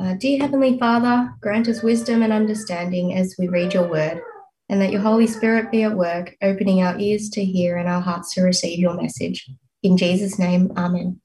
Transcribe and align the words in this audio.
Uh, 0.00 0.14
dear 0.14 0.38
Heavenly 0.38 0.78
Father, 0.78 1.34
grant 1.40 1.66
us 1.66 1.82
wisdom 1.82 2.22
and 2.22 2.32
understanding 2.32 3.14
as 3.16 3.34
we 3.36 3.48
read 3.48 3.74
your 3.74 3.88
word, 3.88 4.20
and 4.68 4.80
that 4.80 4.92
your 4.92 5.00
Holy 5.00 5.26
Spirit 5.26 5.72
be 5.72 5.82
at 5.82 5.96
work, 5.96 6.36
opening 6.40 6.80
our 6.80 6.96
ears 7.00 7.28
to 7.30 7.44
hear 7.44 7.76
and 7.76 7.88
our 7.88 8.00
hearts 8.00 8.32
to 8.34 8.42
receive 8.42 8.78
your 8.78 8.94
message. 8.94 9.50
In 9.82 9.96
Jesus' 9.96 10.38
name, 10.38 10.70
Amen. 10.76 11.20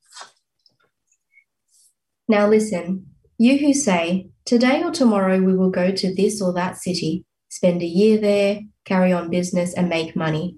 Now 2.27 2.47
listen, 2.47 3.05
you 3.37 3.59
who 3.59 3.75
say, 3.75 4.29
Today 4.43 4.81
or 4.81 4.89
tomorrow 4.89 5.39
we 5.39 5.55
will 5.55 5.69
go 5.69 5.91
to 5.91 6.15
this 6.15 6.41
or 6.41 6.51
that 6.53 6.77
city, 6.77 7.25
spend 7.49 7.83
a 7.83 7.85
year 7.85 8.17
there, 8.17 8.61
carry 8.85 9.13
on 9.13 9.29
business, 9.29 9.75
and 9.75 9.87
make 9.87 10.15
money. 10.15 10.57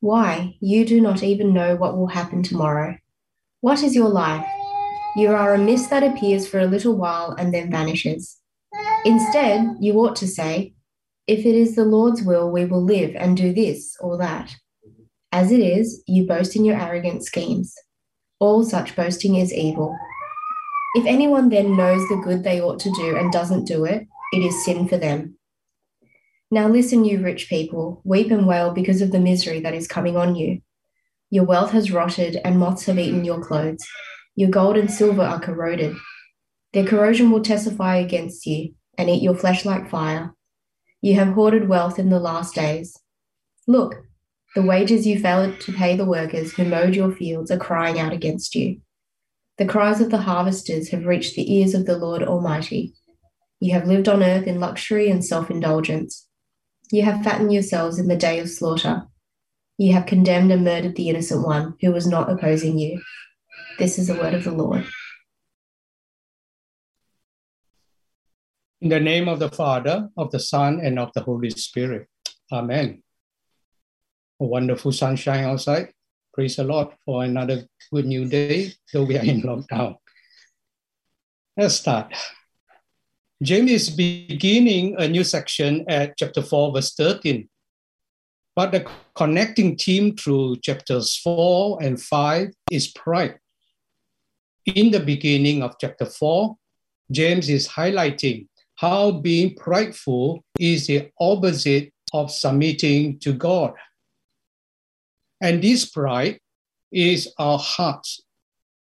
Why, 0.00 0.56
you 0.60 0.86
do 0.86 0.98
not 0.98 1.22
even 1.22 1.52
know 1.52 1.76
what 1.76 1.94
will 1.94 2.08
happen 2.08 2.42
tomorrow. 2.42 2.96
What 3.60 3.82
is 3.82 3.94
your 3.94 4.08
life? 4.08 4.46
You 5.16 5.30
are 5.30 5.54
a 5.54 5.58
mist 5.58 5.90
that 5.90 6.02
appears 6.02 6.46
for 6.46 6.58
a 6.58 6.66
little 6.66 6.96
while 6.96 7.36
and 7.38 7.54
then 7.54 7.70
vanishes. 7.70 8.38
Instead, 9.04 9.76
you 9.78 9.94
ought 9.94 10.16
to 10.16 10.26
say, 10.26 10.74
If 11.28 11.40
it 11.40 11.54
is 11.54 11.76
the 11.76 11.84
Lord's 11.84 12.22
will, 12.22 12.50
we 12.50 12.64
will 12.64 12.82
live 12.82 13.14
and 13.14 13.36
do 13.36 13.52
this 13.52 13.96
or 14.00 14.18
that. 14.18 14.56
As 15.30 15.52
it 15.52 15.60
is, 15.60 16.02
you 16.06 16.26
boast 16.26 16.56
in 16.56 16.64
your 16.64 16.80
arrogant 16.80 17.24
schemes. 17.24 17.74
All 18.40 18.64
such 18.64 18.96
boasting 18.96 19.36
is 19.36 19.52
evil. 19.52 19.96
If 20.96 21.06
anyone 21.06 21.48
then 21.48 21.76
knows 21.76 22.08
the 22.08 22.20
good 22.24 22.42
they 22.42 22.60
ought 22.60 22.80
to 22.80 22.90
do 22.92 23.16
and 23.16 23.32
doesn't 23.32 23.66
do 23.66 23.84
it, 23.84 24.06
it 24.32 24.38
is 24.38 24.64
sin 24.64 24.88
for 24.88 24.96
them. 24.96 25.36
Now 26.50 26.68
listen, 26.68 27.04
you 27.04 27.20
rich 27.20 27.48
people, 27.48 28.00
weep 28.04 28.30
and 28.30 28.46
wail 28.46 28.72
because 28.72 29.00
of 29.00 29.12
the 29.12 29.20
misery 29.20 29.60
that 29.60 29.74
is 29.74 29.86
coming 29.86 30.16
on 30.16 30.34
you. 30.34 30.60
Your 31.30 31.44
wealth 31.44 31.70
has 31.70 31.90
rotted, 31.90 32.40
and 32.44 32.58
moths 32.58 32.86
have 32.86 32.98
eaten 32.98 33.24
your 33.24 33.40
clothes. 33.40 33.84
Your 34.36 34.50
gold 34.50 34.76
and 34.76 34.90
silver 34.90 35.22
are 35.22 35.40
corroded. 35.40 35.96
Their 36.72 36.84
corrosion 36.84 37.30
will 37.30 37.42
testify 37.42 37.96
against 37.96 38.46
you 38.46 38.74
and 38.98 39.08
eat 39.08 39.22
your 39.22 39.34
flesh 39.36 39.64
like 39.64 39.90
fire. 39.90 40.34
You 41.00 41.14
have 41.14 41.34
hoarded 41.34 41.68
wealth 41.68 41.98
in 41.98 42.10
the 42.10 42.18
last 42.18 42.54
days. 42.54 42.98
Look, 43.68 43.96
the 44.54 44.62
wages 44.62 45.06
you 45.06 45.18
failed 45.18 45.60
to 45.60 45.72
pay 45.72 45.96
the 45.96 46.04
workers 46.04 46.52
who 46.52 46.64
mowed 46.64 46.94
your 46.94 47.12
fields 47.12 47.50
are 47.50 47.58
crying 47.58 47.98
out 47.98 48.12
against 48.12 48.54
you. 48.54 48.80
The 49.58 49.66
cries 49.66 50.00
of 50.00 50.10
the 50.10 50.18
harvesters 50.18 50.88
have 50.88 51.06
reached 51.06 51.36
the 51.36 51.54
ears 51.54 51.74
of 51.74 51.86
the 51.86 51.96
Lord 51.96 52.22
Almighty. 52.22 52.94
You 53.60 53.72
have 53.74 53.86
lived 53.86 54.08
on 54.08 54.22
earth 54.22 54.46
in 54.46 54.58
luxury 54.60 55.10
and 55.10 55.24
self 55.24 55.50
indulgence. 55.50 56.26
You 56.90 57.02
have 57.02 57.24
fattened 57.24 57.52
yourselves 57.52 57.98
in 57.98 58.08
the 58.08 58.16
day 58.16 58.40
of 58.40 58.50
slaughter. 58.50 59.04
You 59.78 59.92
have 59.92 60.06
condemned 60.06 60.52
and 60.52 60.64
murdered 60.64 60.96
the 60.96 61.08
innocent 61.08 61.46
one 61.46 61.74
who 61.80 61.92
was 61.92 62.06
not 62.06 62.30
opposing 62.30 62.78
you. 62.78 63.00
This 63.76 63.98
is 63.98 64.06
the 64.06 64.14
word 64.14 64.34
of 64.34 64.44
the 64.44 64.52
Lord. 64.52 64.86
In 68.80 68.88
the 68.88 69.00
name 69.00 69.28
of 69.28 69.40
the 69.40 69.50
Father, 69.50 70.10
of 70.16 70.30
the 70.30 70.38
Son, 70.38 70.78
and 70.80 70.96
of 70.98 71.10
the 71.14 71.22
Holy 71.22 71.50
Spirit. 71.50 72.06
Amen. 72.52 73.02
A 74.40 74.44
wonderful 74.44 74.92
sunshine 74.92 75.44
outside. 75.44 75.92
Praise 76.32 76.56
the 76.56 76.64
Lord 76.64 76.88
for 77.04 77.24
another 77.24 77.64
good 77.92 78.06
new 78.06 78.26
day, 78.26 78.72
though 78.92 79.04
we 79.04 79.18
are 79.18 79.24
in 79.24 79.42
lockdown. 79.48 79.96
Let's 81.56 81.74
start. 81.74 82.14
James 83.42 83.70
is 83.70 83.90
beginning 83.90 84.94
a 84.98 85.08
new 85.08 85.24
section 85.24 85.84
at 85.88 86.16
chapter 86.16 86.42
4, 86.42 86.74
verse 86.74 86.94
13. 86.94 87.48
But 88.54 88.70
the 88.70 88.86
connecting 89.16 89.76
theme 89.76 90.16
through 90.16 90.58
chapters 90.62 91.16
4 91.16 91.82
and 91.82 92.00
5 92.00 92.50
is 92.70 92.86
pride 92.92 93.38
in 94.66 94.90
the 94.90 95.00
beginning 95.00 95.62
of 95.62 95.76
chapter 95.80 96.06
4, 96.06 96.56
James 97.10 97.48
is 97.48 97.68
highlighting 97.68 98.48
how 98.76 99.10
being 99.10 99.54
prideful 99.54 100.44
is 100.58 100.86
the 100.86 101.10
opposite 101.20 101.92
of 102.12 102.30
submitting 102.30 103.18
to 103.20 103.32
God. 103.32 103.74
And 105.40 105.62
this 105.62 105.84
pride 105.84 106.38
is 106.90 107.32
our 107.38 107.58
hearts 107.58 108.22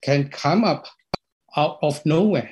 can 0.03 0.29
come 0.29 0.65
up 0.65 0.87
out 1.57 1.79
of 1.83 2.05
nowhere. 2.07 2.51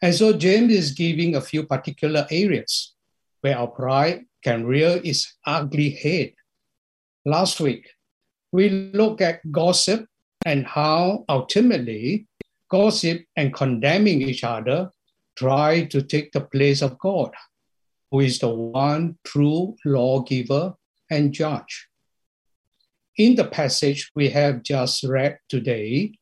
And 0.00 0.14
so 0.14 0.32
James 0.32 0.72
is 0.72 0.92
giving 0.92 1.34
a 1.34 1.40
few 1.40 1.64
particular 1.64 2.26
areas 2.30 2.94
where 3.40 3.58
our 3.58 3.68
pride 3.68 4.24
can 4.42 4.64
rear 4.64 5.00
its 5.04 5.36
ugly 5.46 5.90
head. 5.90 6.32
Last 7.24 7.60
week, 7.60 7.90
we 8.52 8.70
looked 8.70 9.20
at 9.20 9.40
gossip 9.50 10.06
and 10.44 10.66
how 10.66 11.24
ultimately 11.28 12.26
gossip 12.70 13.24
and 13.36 13.54
condemning 13.54 14.22
each 14.22 14.44
other 14.44 14.90
try 15.36 15.84
to 15.86 16.02
take 16.02 16.32
the 16.32 16.40
place 16.40 16.82
of 16.82 16.98
God, 16.98 17.30
who 18.10 18.20
is 18.20 18.38
the 18.38 18.48
one 18.48 19.18
true 19.24 19.76
lawgiver 19.84 20.74
and 21.10 21.32
judge. 21.32 21.88
In 23.16 23.36
the 23.36 23.44
passage 23.44 24.10
we 24.14 24.28
have 24.30 24.62
just 24.62 25.04
read 25.04 25.38
today, 25.48 26.12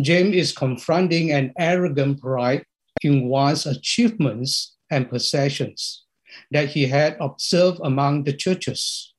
James 0.00 0.36
is 0.36 0.52
confronting 0.52 1.32
an 1.32 1.52
arrogant 1.58 2.20
pride 2.20 2.64
in 3.02 3.28
one's 3.28 3.66
achievements 3.66 4.76
and 4.90 5.10
possessions 5.10 6.04
that 6.50 6.68
he 6.68 6.86
had 6.86 7.16
observed 7.20 7.80
among 7.82 8.24
the 8.24 8.32
churches. 8.32 9.14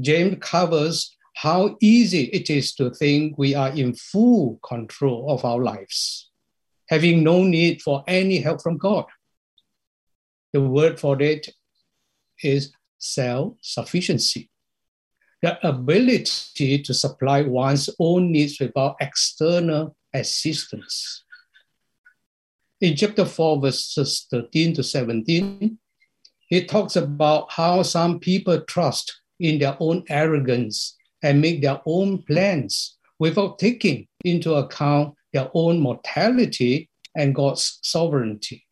James 0.00 0.38
covers 0.40 1.14
how 1.34 1.76
easy 1.80 2.24
it 2.24 2.50
is 2.50 2.74
to 2.74 2.90
think 2.90 3.38
we 3.38 3.54
are 3.54 3.70
in 3.70 3.94
full 3.94 4.58
control 4.62 5.30
of 5.30 5.44
our 5.44 5.58
lives, 5.58 6.30
having 6.88 7.22
no 7.22 7.42
need 7.42 7.80
for 7.82 8.04
any 8.06 8.38
help 8.38 8.62
from 8.62 8.76
God. 8.76 9.06
The 10.52 10.60
word 10.60 11.00
for 11.00 11.20
it 11.22 11.48
is 12.42 12.72
self 12.98 13.54
sufficiency, 13.62 14.50
the 15.40 15.66
ability 15.66 16.82
to 16.82 16.94
supply 16.94 17.42
one's 17.42 17.88
own 17.98 18.30
needs 18.30 18.60
without 18.60 18.96
external 19.00 19.96
assistance. 20.12 21.24
In 22.80 22.96
chapter 22.96 23.24
4, 23.24 23.60
verses 23.60 24.26
13 24.30 24.74
to 24.74 24.82
17, 24.82 25.78
it 26.50 26.68
talks 26.68 26.96
about 26.96 27.50
how 27.52 27.82
some 27.82 28.18
people 28.18 28.60
trust 28.62 29.20
in 29.40 29.58
their 29.58 29.76
own 29.80 30.04
arrogance 30.08 30.96
and 31.22 31.40
make 31.40 31.62
their 31.62 31.80
own 31.86 32.22
plans 32.22 32.96
without 33.18 33.58
taking 33.58 34.06
into 34.24 34.54
account 34.54 35.14
their 35.32 35.48
own 35.54 35.78
mortality 35.78 36.88
and 37.14 37.34
God's 37.34 37.78
sovereignty. 37.82 38.66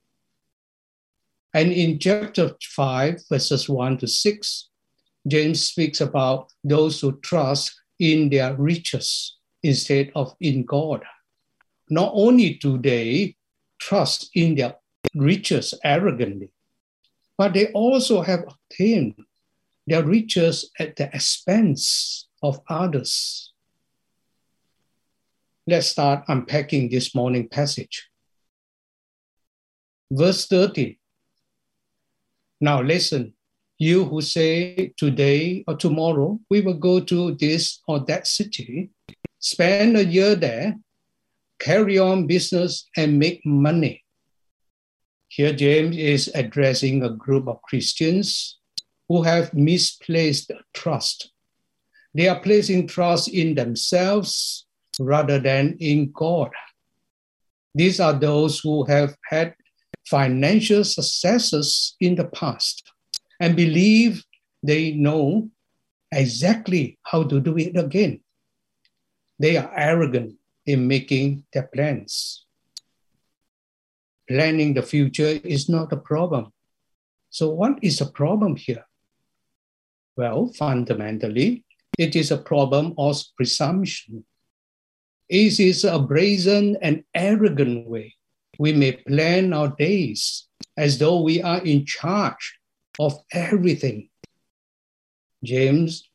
And 1.55 1.73
in 1.73 1.99
chapter 1.99 2.53
5, 2.63 3.23
verses 3.29 3.69
1 3.69 3.99
to 3.99 4.07
6, 4.07 4.69
James 5.27 5.63
speaks 5.65 6.01
about 6.01 6.53
those 6.65 7.01
who 7.01 7.19
trust 7.21 7.75
in 7.99 8.31
their 8.31 8.55
riches 8.55 9.37
instead 9.63 10.11
of 10.15 10.35
in 10.41 10.65
God. 10.65 11.03
Not 11.91 12.13
only 12.15 12.55
do 12.55 12.79
they 12.79 13.37
trust 13.79 14.31
in 14.35 14.55
their 14.55 14.77
riches 15.15 15.75
arrogantly, 15.85 16.53
but 17.37 17.53
they 17.53 17.73
also 17.73 18.23
have 18.23 18.45
obtained 18.47 19.15
their 19.87 20.05
riches 20.05 20.71
at 20.79 20.97
the 20.97 21.15
expense 21.15 22.29
of 22.43 22.61
others. 22.69 23.53
Let's 25.67 25.89
start 25.89 26.25
unpacking 26.29 26.91
this 26.91 27.15
morning 27.15 27.49
passage. 27.49 28.09
Verse 30.11 30.47
30. 30.47 30.99
Now 32.61 32.83
listen, 32.83 33.35
you 33.79 34.05
who 34.05 34.21
say 34.21 34.93
today 34.97 35.65
or 35.67 35.77
tomorrow 35.77 36.39
we 36.51 36.61
will 36.61 36.75
go 36.75 37.01
to 37.01 37.35
this 37.37 37.81
or 37.87 38.01
that 38.01 38.27
city, 38.27 38.91
spend 39.39 39.97
a 39.97 40.05
year 40.05 40.35
there, 40.35 40.77
carry 41.59 41.99
on 41.99 42.27
business, 42.27 42.89
and 42.97 43.19
make 43.19 43.45
money. 43.47 44.05
Here, 45.29 45.53
James 45.53 45.97
is 45.97 46.31
addressing 46.35 47.05
a 47.05 47.11
group 47.11 47.47
of 47.47 47.63
Christians 47.63 48.59
who 49.09 49.23
have 49.23 49.55
misplaced 49.55 50.51
trust 50.75 51.30
they 52.15 52.29
are 52.29 52.41
placing 52.41 52.87
trust 52.87 53.29
in 53.29 53.55
themselves 53.55 54.67
rather 54.99 55.39
than 55.39 55.77
in 55.81 56.11
God. 56.13 56.51
These 57.75 58.01
are 58.01 58.13
those 58.13 58.59
who 58.59 58.85
have 58.85 59.17
had 59.29 59.55
financial 60.07 60.83
successes 60.85 61.97
in 62.01 62.17
the 62.17 62.25
past 62.25 62.91
and 63.39 63.57
believe 63.57 64.25
they 64.63 64.93
know 64.93 65.51
exactly 66.13 66.99
how 67.05 67.23
to 67.25 67.41
do 67.41 67.57
it 67.57 67.77
again. 67.77 68.21
They 69.39 69.57
are 69.57 69.73
arrogant 69.75 70.35
in 70.67 70.87
making 70.87 71.45
their 71.53 71.69
plans. 71.73 72.45
Planning 74.29 74.75
the 74.75 74.83
future 74.83 75.41
is 75.45 75.69
not 75.69 75.93
a 75.93 75.97
problem. 75.97 76.53
So, 77.31 77.51
what 77.51 77.79
is 77.83 77.99
the 77.99 78.07
problem 78.07 78.57
here? 78.57 78.85
Well, 80.17 80.53
fundamentally, 80.59 81.65
it 82.01 82.17
is 82.17 82.31
a 82.31 82.39
problem 82.39 82.95
of 82.97 83.23
presumption. 83.37 84.25
It 85.29 85.61
is 85.61 85.85
a 85.85 85.99
brazen 85.99 86.79
and 86.81 87.05
arrogant 87.15 87.87
way 87.87 88.17
We 88.59 88.73
may 88.73 88.93
plan 88.93 89.53
our 89.53 89.69
days 89.69 90.49
as 90.77 90.97
though 90.99 91.21
we 91.21 91.43
are 91.43 91.63
in 91.65 91.85
charge 91.85 92.59
of 92.99 93.13
everything. 93.33 94.09
James 95.45 96.09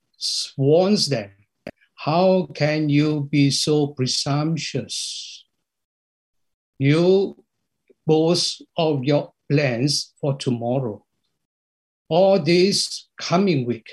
warns 0.57 1.07
them 1.07 1.31
How 1.93 2.47
can 2.53 2.89
you 2.89 3.29
be 3.31 3.51
so 3.51 3.87
presumptuous? 3.87 5.45
You 6.79 7.43
boast 8.07 8.63
of 8.75 9.03
your 9.03 9.33
plans 9.51 10.13
for 10.19 10.35
tomorrow, 10.37 11.05
or 12.09 12.39
this 12.39 13.07
coming 13.17 13.65
week, 13.65 13.89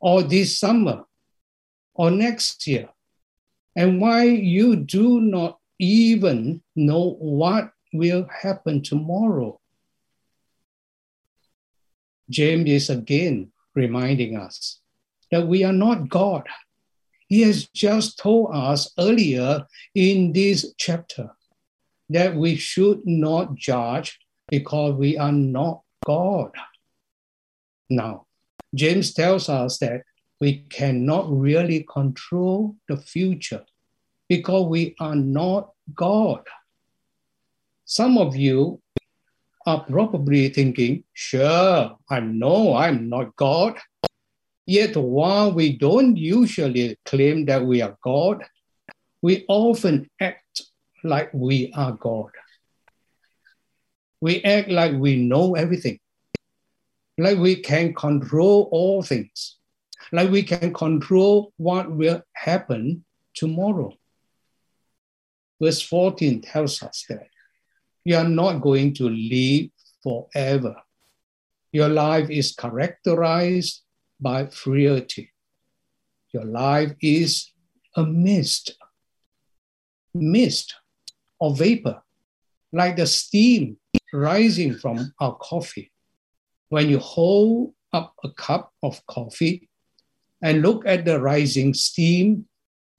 or 0.00 0.22
this 0.22 0.58
summer, 0.58 1.04
or 1.94 2.10
next 2.10 2.66
year, 2.66 2.88
and 3.74 4.00
why 4.00 4.24
you 4.24 4.76
do 4.76 5.20
not 5.20 5.58
even 5.78 6.62
know 6.76 7.16
what 7.18 7.72
will 7.92 8.26
happen 8.42 8.82
tomorrow. 8.82 9.60
James 12.30 12.68
is 12.68 12.90
again 12.90 13.50
reminding 13.74 14.36
us 14.36 14.80
that 15.30 15.46
we 15.46 15.64
are 15.64 15.72
not 15.72 16.08
God. 16.08 16.46
He 17.28 17.42
has 17.42 17.68
just 17.68 18.18
told 18.18 18.54
us 18.54 18.92
earlier 18.98 19.66
in 19.94 20.32
this 20.32 20.74
chapter 20.78 21.30
that 22.10 22.34
we 22.34 22.56
should 22.56 23.06
not 23.06 23.54
judge 23.54 24.18
because 24.48 24.94
we 24.94 25.18
are 25.18 25.32
not 25.32 25.82
God. 26.06 26.52
Now, 27.90 28.27
James 28.74 29.14
tells 29.14 29.48
us 29.48 29.78
that 29.78 30.02
we 30.40 30.64
cannot 30.70 31.30
really 31.30 31.84
control 31.90 32.76
the 32.88 32.96
future 32.96 33.64
because 34.28 34.66
we 34.66 34.94
are 35.00 35.16
not 35.16 35.70
God. 35.94 36.42
Some 37.84 38.18
of 38.18 38.36
you 38.36 38.80
are 39.66 39.84
probably 39.84 40.48
thinking, 40.50 41.04
sure, 41.12 41.96
I 42.08 42.20
know 42.20 42.74
I'm 42.74 43.08
not 43.08 43.34
God. 43.36 43.78
Yet 44.66 44.96
while 44.96 45.52
we 45.52 45.78
don't 45.78 46.16
usually 46.16 46.98
claim 47.06 47.46
that 47.46 47.64
we 47.64 47.80
are 47.80 47.96
God, 48.02 48.44
we 49.22 49.44
often 49.48 50.08
act 50.20 50.62
like 51.02 51.30
we 51.32 51.72
are 51.74 51.92
God. 51.92 52.30
We 54.20 54.42
act 54.42 54.68
like 54.68 54.92
we 54.92 55.16
know 55.16 55.54
everything, 55.54 55.98
like 57.18 57.36
we 57.36 57.56
can 57.56 57.92
control 57.94 58.68
all 58.70 59.02
things, 59.02 59.56
like 60.12 60.30
we 60.30 60.42
can 60.42 60.72
control 60.72 61.52
what 61.56 61.90
will 61.90 62.22
happen 62.32 63.04
tomorrow. 63.34 63.92
Verse 65.60 65.82
14 65.82 66.40
tells 66.42 66.80
us 66.82 67.04
that 67.08 67.26
you 68.04 68.16
are 68.16 68.28
not 68.28 68.60
going 68.60 68.94
to 68.94 69.08
live 69.08 69.68
forever. 70.02 70.76
Your 71.72 71.88
life 71.88 72.30
is 72.30 72.54
characterized 72.54 73.82
by 74.20 74.46
frailty. 74.46 75.32
Your 76.32 76.44
life 76.44 76.92
is 77.02 77.50
a 77.96 78.04
mist, 78.04 78.76
mist 80.14 80.74
or 81.40 81.54
vapor, 81.54 82.00
like 82.72 82.96
the 82.96 83.06
steam 83.06 83.76
rising 84.12 84.74
from 84.74 85.12
our 85.20 85.34
coffee. 85.36 85.90
When 86.68 86.88
you 86.88 86.98
hold 86.98 87.74
up 87.92 88.14
a 88.22 88.30
cup 88.30 88.72
of 88.82 89.04
coffee 89.06 89.68
and 90.42 90.62
look 90.62 90.86
at 90.86 91.04
the 91.04 91.20
rising 91.20 91.74
steam, 91.74 92.46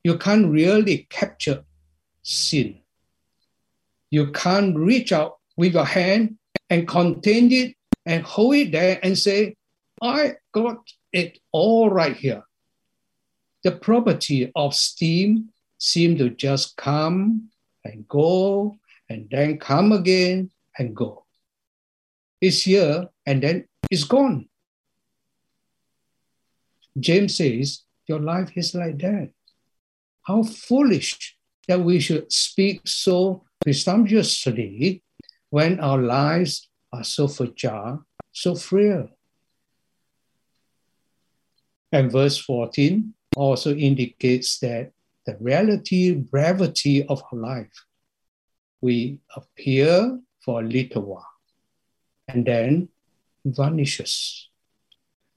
you 0.03 0.17
can't 0.17 0.47
really 0.47 1.07
capture 1.09 1.63
sin. 2.23 2.81
You 4.09 4.31
can't 4.31 4.75
reach 4.75 5.11
out 5.11 5.37
with 5.55 5.73
your 5.73 5.85
hand 5.85 6.37
and 6.69 6.87
contain 6.87 7.51
it 7.51 7.75
and 8.05 8.23
hold 8.23 8.55
it 8.55 8.71
there 8.71 8.99
and 9.03 9.17
say, 9.17 9.55
I 10.01 10.35
got 10.51 10.77
it 11.11 11.39
all 11.51 11.89
right 11.89 12.15
here. 12.15 12.43
The 13.63 13.71
property 13.73 14.51
of 14.55 14.73
steam 14.73 15.49
seem 15.77 16.17
to 16.17 16.29
just 16.29 16.77
come 16.77 17.49
and 17.83 18.07
go 18.07 18.77
and 19.09 19.27
then 19.29 19.57
come 19.57 19.91
again 19.91 20.51
and 20.77 20.95
go. 20.95 21.25
It's 22.41 22.63
here 22.63 23.07
and 23.25 23.43
then 23.43 23.65
it's 23.91 24.03
gone. 24.03 24.47
James 26.97 27.35
says, 27.35 27.83
Your 28.07 28.19
life 28.19 28.51
is 28.55 28.73
like 28.73 28.97
that. 28.99 29.31
How 30.23 30.43
foolish 30.43 31.37
that 31.67 31.79
we 31.81 31.99
should 31.99 32.31
speak 32.31 32.81
so 32.85 33.43
presumptuously 33.61 35.03
when 35.49 35.79
our 35.79 35.97
lives 35.97 36.69
are 36.91 37.03
so 37.03 37.27
fragile, 37.27 38.05
so 38.31 38.55
frail. 38.55 39.09
And 41.91 42.11
verse 42.11 42.37
14 42.37 43.13
also 43.35 43.75
indicates 43.75 44.59
that 44.59 44.91
the 45.25 45.37
relative 45.39 46.29
brevity 46.29 47.05
of 47.05 47.21
our 47.31 47.39
life. 47.39 47.85
We 48.81 49.19
appear 49.35 50.19
for 50.43 50.61
a 50.61 50.65
little 50.65 51.03
while 51.03 51.28
and 52.29 52.45
then 52.45 52.89
vanishes. 53.45 54.49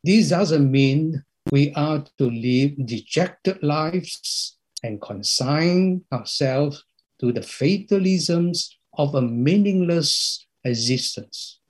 This 0.05 0.29
doesn't 0.29 0.71
mean 0.71 1.25
we 1.51 1.73
are 1.75 2.05
to 2.19 2.31
live 2.31 2.75
dejected 2.87 3.63
lives 3.63 4.57
and 4.83 5.01
consign 5.01 6.05
ourselves 6.13 6.85
to 7.21 7.33
the 7.33 7.41
fatalisms 7.41 8.77
of 8.99 9.15
a 9.15 9.23
meaningless 9.23 10.47
existence. 10.65 11.61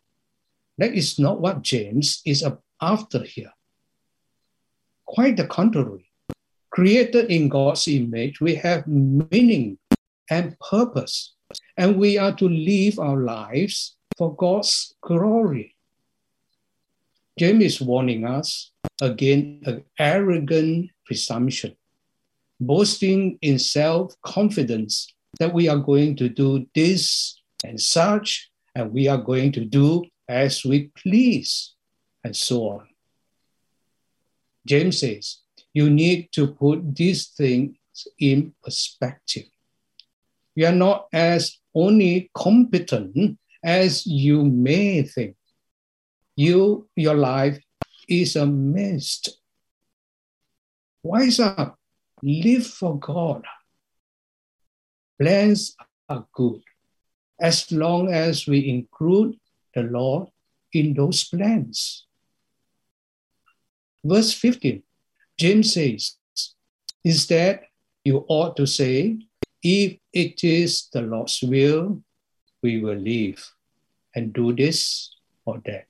That 0.79 0.95
is 0.95 1.19
not 1.19 1.41
what 1.41 1.63
James 1.63 2.23
is 2.25 2.45
after 2.81 3.23
here. 3.23 3.53
Quite 5.07 5.37
the 5.37 5.47
contrary. 5.47 6.09
Created 6.71 7.31
in 7.31 7.51
God's 7.51 7.87
image, 7.87 8.41
we 8.41 8.55
have 8.57 8.87
meaning 8.87 9.79
and 10.31 10.57
purpose, 10.59 11.35
and 11.77 11.99
we 11.99 12.17
are 12.17 12.33
to 12.33 12.49
live 12.49 12.99
our 12.99 13.19
lives 13.19 13.97
for 14.17 14.35
God's 14.35 14.95
glory. 15.01 15.77
James 17.39 17.65
is 17.65 17.81
warning 17.81 18.25
us 18.27 18.71
against 19.01 19.67
an 19.67 19.85
arrogant 19.99 20.91
presumption 21.07 21.77
boasting 22.67 23.39
in 23.43 23.59
self 23.59 24.15
confidence 24.23 25.13
that 25.39 25.53
we 25.53 25.69
are 25.69 25.79
going 25.79 26.17
to 26.17 26.29
do 26.29 26.67
this 26.75 27.41
and 27.65 27.81
such, 27.81 28.51
and 28.75 28.93
we 28.93 29.09
are 29.09 29.19
going 29.19 29.53
to 29.53 29.65
do 29.65 30.05
as 30.29 30.65
we 30.65 30.91
please, 30.97 31.75
and 32.25 32.37
so 32.37 32.69
on. 32.69 32.89
James 34.67 34.99
says, 34.99 35.39
you 35.75 35.91
need 35.91 36.29
to 36.33 36.49
put 36.49 36.95
these 36.95 37.29
things 37.29 37.77
in 38.19 38.55
perspective. 38.63 39.45
You 40.55 40.67
are 40.67 40.75
not 40.75 41.09
as 41.13 41.59
only 41.75 42.31
competent 42.35 43.39
as 43.63 44.07
you 44.07 44.45
may 44.45 45.03
think. 45.03 45.37
You, 46.37 46.89
your 46.97 47.15
life 47.15 47.63
is 48.09 48.37
a 48.37 48.47
mist. 48.47 49.39
Wise 51.03 51.41
up 51.41 51.79
live 52.23 52.67
for 52.67 52.99
God. 52.99 53.45
Plans 55.21 55.77
are 56.09 56.27
good 56.33 56.63
as 57.41 57.71
long 57.73 58.13
as 58.13 58.47
we 58.47 58.69
include 58.69 59.37
the 59.75 59.83
Lord 59.83 60.29
in 60.73 60.95
those 60.95 61.25
plans. 61.25 62.07
Verse 64.05 64.33
15, 64.33 64.83
James 65.39 65.75
says, 65.75 66.17
Instead, 67.05 67.63
you 68.05 68.25
ought 68.29 68.57
to 68.57 68.67
say, 68.67 69.19
If 69.63 69.99
it 70.13 70.43
is 70.45 70.89
the 70.93 71.03
Lord's 71.03 71.43
will, 71.43 72.03
we 72.63 72.81
will 72.81 72.97
live 72.97 73.53
and 74.15 74.33
do 74.33 74.55
this 74.55 75.15
or 75.45 75.61
that. 75.67 75.87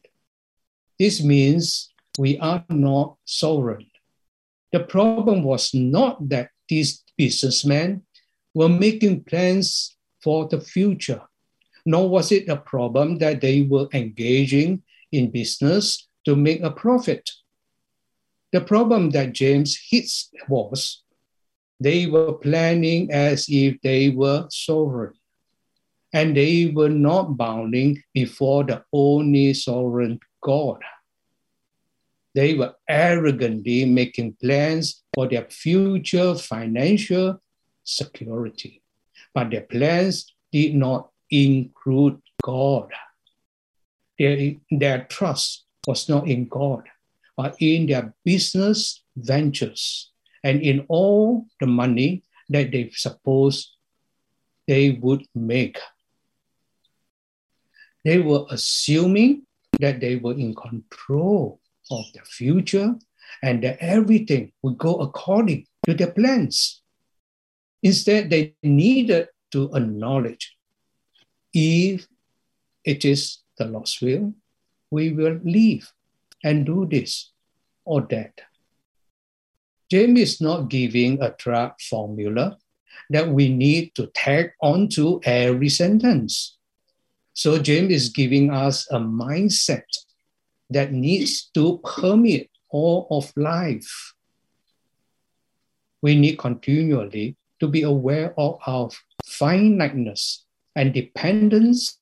This 0.98 1.22
means 1.22 1.92
we 2.18 2.38
are 2.38 2.64
not 2.68 3.16
sovereign. 3.24 3.86
The 4.72 4.80
problem 4.80 5.42
was 5.42 5.74
not 5.74 6.28
that 6.28 6.50
these 6.68 7.02
businessmen 7.16 8.02
were 8.54 8.68
making 8.68 9.24
plans 9.24 9.96
for 10.22 10.48
the 10.48 10.60
future, 10.60 11.20
nor 11.84 12.08
was 12.08 12.32
it 12.32 12.48
a 12.48 12.56
problem 12.56 13.18
that 13.18 13.40
they 13.40 13.62
were 13.62 13.88
engaging 13.92 14.82
in 15.10 15.30
business 15.30 16.08
to 16.24 16.36
make 16.36 16.62
a 16.62 16.70
profit. 16.70 17.30
The 18.52 18.60
problem 18.60 19.10
that 19.10 19.32
James 19.32 19.78
hits 19.90 20.30
was 20.48 21.02
they 21.80 22.06
were 22.06 22.34
planning 22.34 23.10
as 23.10 23.46
if 23.48 23.80
they 23.82 24.10
were 24.10 24.46
sovereign, 24.50 25.14
and 26.12 26.37
they 26.37 26.66
were 26.66 26.88
not 26.88 27.37
bowing 27.37 28.02
before 28.12 28.64
the 28.64 28.85
only 28.92 29.54
sovereign 29.54 30.21
God. 30.42 30.81
They 32.35 32.54
were 32.54 32.75
arrogantly 32.88 33.85
making 33.85 34.37
plans 34.40 35.02
for 35.14 35.28
their 35.28 35.47
future 35.50 36.35
financial 36.35 37.40
security, 37.85 38.83
but 39.35 39.50
their 39.50 39.62
plans 39.62 40.33
did 40.50 40.75
not 40.75 41.11
include 41.31 42.21
God. 42.42 42.90
Their, 44.19 44.54
their 44.71 45.04
trust 45.04 45.64
was 45.87 46.09
not 46.09 46.28
in 46.28 46.47
God, 46.47 46.85
but 47.37 47.57
in 47.59 47.87
their 47.87 48.14
business 48.25 49.02
ventures 49.16 50.11
and 50.45 50.62
in 50.62 50.87
all 50.88 51.47
the 51.61 51.66
money 51.66 52.23
that 52.49 52.71
they 52.71 52.90
supposed 52.95 53.71
they 54.66 54.90
would 54.90 55.26
make. 55.35 55.78
They 58.04 58.18
were 58.18 58.47
assuming 58.50 59.47
that 59.78 60.00
they 60.00 60.16
were 60.16 60.35
in 60.35 60.54
control 60.54 61.61
of 61.90 62.04
the 62.14 62.21
future 62.25 62.94
and 63.42 63.62
that 63.62 63.78
everything 63.80 64.52
would 64.62 64.78
go 64.78 64.97
according 64.97 65.66
to 65.87 65.94
their 65.94 66.11
plans. 66.11 66.82
Instead, 67.82 68.30
they 68.30 68.54
needed 68.62 69.28
to 69.52 69.71
acknowledge 69.75 70.56
if 71.52 72.06
it 72.85 73.04
is 73.04 73.38
the 73.59 73.66
Lord's 73.66 74.00
will, 74.00 74.32
we 74.90 75.12
will 75.12 75.38
leave 75.44 75.90
and 76.42 76.66
do 76.66 76.87
this 76.87 77.30
or 77.85 78.02
that. 78.11 78.40
James 79.90 80.21
is 80.21 80.40
not 80.40 80.71
giving 80.71 81.21
a 81.21 81.32
trap 81.32 81.80
formula 81.80 82.56
that 83.11 83.28
we 83.28 83.49
need 83.49 83.94
to 83.94 84.06
tag 84.14 84.52
onto 84.61 85.21
every 85.25 85.68
sentence. 85.68 86.59
So 87.34 87.58
James 87.58 87.92
is 87.92 88.08
giving 88.10 88.50
us 88.50 88.90
a 88.90 88.98
mindset 88.98 89.84
that 90.70 90.92
needs 90.92 91.50
to 91.54 91.78
permeate 91.78 92.50
all 92.68 93.06
of 93.10 93.32
life. 93.36 94.14
We 96.02 96.16
need 96.16 96.38
continually 96.38 97.36
to 97.60 97.68
be 97.68 97.82
aware 97.82 98.34
of 98.38 98.58
our 98.66 98.90
finiteness 99.24 100.44
and 100.74 100.92
dependence 100.92 101.98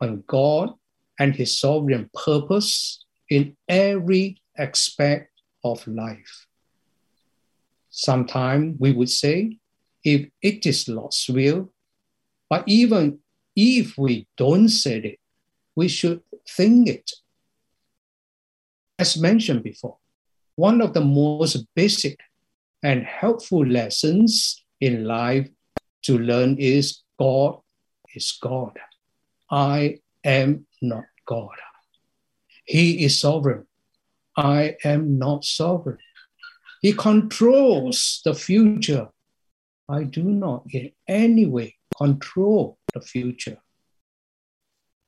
on 0.00 0.24
God 0.26 0.74
and 1.18 1.34
His 1.34 1.58
sovereign 1.58 2.10
purpose 2.12 3.04
in 3.28 3.56
every 3.68 4.42
aspect 4.58 5.30
of 5.62 5.86
life. 5.86 6.46
Sometimes 7.90 8.76
we 8.78 8.92
would 8.92 9.10
say, 9.10 9.58
if 10.02 10.28
it 10.42 10.66
is 10.66 10.88
Lord's 10.88 11.28
will, 11.28 11.72
but 12.48 12.64
even 12.66 13.18
if 13.60 13.98
we 13.98 14.26
don't 14.36 14.68
say 14.68 14.98
it, 14.98 15.18
we 15.76 15.88
should 15.88 16.22
think 16.48 16.88
it. 16.88 17.10
As 18.98 19.18
mentioned 19.18 19.62
before, 19.62 19.98
one 20.56 20.80
of 20.80 20.94
the 20.94 21.04
most 21.04 21.66
basic 21.74 22.18
and 22.82 23.04
helpful 23.04 23.66
lessons 23.66 24.64
in 24.80 25.04
life 25.04 25.48
to 26.02 26.18
learn 26.18 26.56
is 26.58 27.02
God 27.18 27.60
is 28.14 28.32
God. 28.40 28.78
I 29.50 29.98
am 30.24 30.66
not 30.80 31.04
God. 31.26 31.56
He 32.64 33.04
is 33.04 33.20
sovereign. 33.20 33.66
I 34.36 34.76
am 34.84 35.18
not 35.18 35.44
sovereign. 35.44 35.98
He 36.82 36.92
controls 36.92 38.22
the 38.24 38.34
future. 38.34 39.08
I 39.88 40.04
do 40.04 40.22
not 40.22 40.64
in 40.72 40.92
any 41.06 41.46
way 41.46 41.76
control 41.96 42.78
the 42.92 43.00
future. 43.00 43.58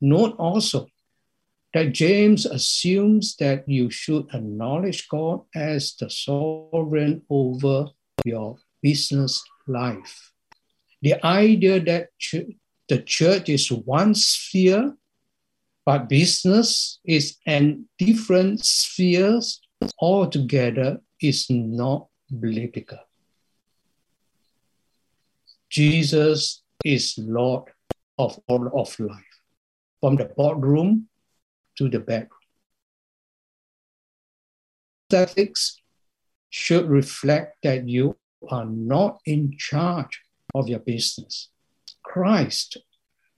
Note 0.01 0.35
also 0.37 0.87
that 1.73 1.93
James 1.93 2.45
assumes 2.45 3.35
that 3.37 3.67
you 3.67 3.89
should 3.89 4.27
acknowledge 4.33 5.07
God 5.07 5.41
as 5.55 5.95
the 5.95 6.09
sovereign 6.09 7.23
over 7.29 7.87
your 8.25 8.57
business 8.81 9.43
life. 9.67 10.31
The 11.01 11.23
idea 11.25 11.79
that 11.81 12.09
ch- 12.19 12.55
the 12.87 13.01
church 13.01 13.49
is 13.49 13.71
one 13.71 14.13
sphere, 14.13 14.95
but 15.85 16.09
business 16.09 16.99
is 17.03 17.37
in 17.45 17.85
different 17.97 18.63
spheres 18.63 19.61
altogether 19.99 21.01
is 21.21 21.49
not 21.49 22.07
biblical. 22.29 22.99
Jesus 25.69 26.61
is 26.85 27.17
Lord 27.17 27.72
of 28.17 28.39
all 28.47 28.67
of 28.79 28.99
life, 28.99 29.41
from 29.99 30.15
the 30.15 30.25
boardroom 30.25 31.07
to 31.77 31.89
the 31.89 31.99
bedroom. 31.99 32.29
Ethics 35.11 35.79
should 36.49 36.87
reflect 36.89 37.57
that 37.63 37.87
you 37.87 38.17
are 38.49 38.65
not 38.65 39.19
in 39.25 39.55
charge 39.57 40.21
of 40.55 40.67
your 40.67 40.79
business. 40.79 41.49
Christ 42.03 42.77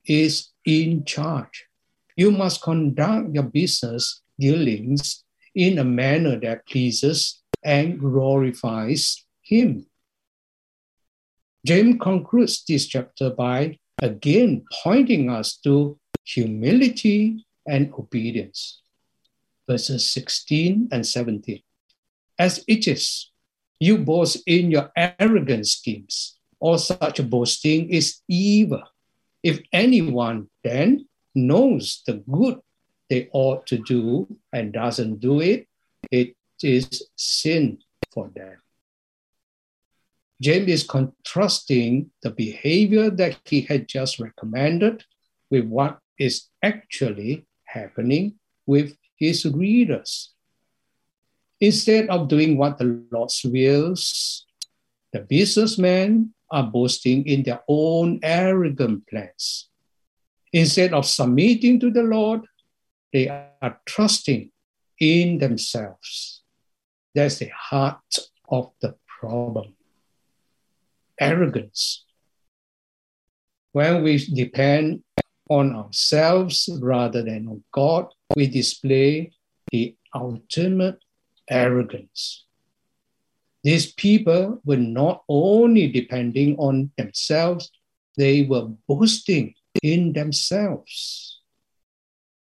is 0.06 0.50
in 0.64 1.04
charge. 1.04 1.66
You 2.16 2.30
must 2.30 2.62
conduct 2.62 3.34
your 3.34 3.44
business 3.44 4.22
dealings 4.38 5.24
in 5.54 5.78
a 5.78 5.84
manner 5.84 6.38
that 6.40 6.66
pleases 6.66 7.42
and 7.62 7.98
glorifies 7.98 9.24
Him. 9.42 9.86
James 11.64 11.96
concludes 12.00 12.64
this 12.66 12.86
chapter 12.86 13.30
by 13.30 13.78
again 14.02 14.64
pointing 14.82 15.30
us 15.30 15.56
to 15.58 15.98
humility 16.24 17.44
and 17.66 17.92
obedience. 17.94 18.82
Verses 19.68 20.10
16 20.12 20.88
and 20.92 21.06
17. 21.06 21.60
As 22.38 22.62
it 22.68 22.86
is, 22.86 23.30
you 23.80 23.98
boast 23.98 24.42
in 24.46 24.70
your 24.70 24.90
arrogant 24.96 25.66
schemes. 25.66 26.38
All 26.60 26.78
such 26.78 27.28
boasting 27.28 27.90
is 27.90 28.20
evil. 28.28 28.82
If 29.42 29.60
anyone 29.72 30.48
then 30.64 31.06
knows 31.34 32.02
the 32.06 32.14
good 32.30 32.60
they 33.08 33.28
ought 33.32 33.66
to 33.66 33.78
do 33.78 34.26
and 34.52 34.72
doesn't 34.72 35.20
do 35.20 35.40
it, 35.40 35.68
it 36.10 36.34
is 36.62 37.08
sin 37.16 37.78
for 38.12 38.30
them. 38.34 38.56
James 40.40 40.68
is 40.68 40.84
contrasting 40.84 42.10
the 42.22 42.30
behavior 42.30 43.10
that 43.10 43.38
he 43.44 43.62
had 43.62 43.88
just 43.88 44.18
recommended 44.20 45.02
with 45.50 45.64
what 45.64 45.98
is 46.18 46.48
actually 46.62 47.46
happening 47.64 48.34
with 48.66 48.96
his 49.16 49.46
readers. 49.46 50.34
Instead 51.60 52.08
of 52.10 52.28
doing 52.28 52.58
what 52.58 52.76
the 52.76 53.02
Lord 53.10 53.30
wills, 53.44 54.44
the 55.12 55.20
businessmen 55.20 56.34
are 56.50 56.64
boasting 56.64 57.26
in 57.26 57.42
their 57.42 57.62
own 57.66 58.20
arrogant 58.22 59.06
plans. 59.08 59.68
Instead 60.52 60.92
of 60.92 61.06
submitting 61.06 61.80
to 61.80 61.90
the 61.90 62.02
Lord, 62.02 62.42
they 63.12 63.28
are 63.28 63.80
trusting 63.86 64.50
in 65.00 65.38
themselves. 65.38 66.42
That's 67.14 67.38
the 67.38 67.50
heart 67.54 68.18
of 68.48 68.72
the 68.80 68.94
problem. 69.06 69.74
Arrogance. 71.20 72.04
When 73.72 74.02
we 74.02 74.24
depend 74.26 75.02
on 75.48 75.74
ourselves 75.74 76.68
rather 76.80 77.22
than 77.22 77.46
on 77.48 77.62
God, 77.72 78.06
we 78.34 78.46
display 78.46 79.32
the 79.70 79.96
ultimate 80.14 80.98
arrogance. 81.48 82.44
These 83.62 83.92
people 83.92 84.60
were 84.64 84.76
not 84.76 85.24
only 85.28 85.88
depending 85.88 86.56
on 86.56 86.92
themselves, 86.96 87.70
they 88.16 88.42
were 88.42 88.68
boasting 88.88 89.54
in 89.82 90.12
themselves. 90.12 91.40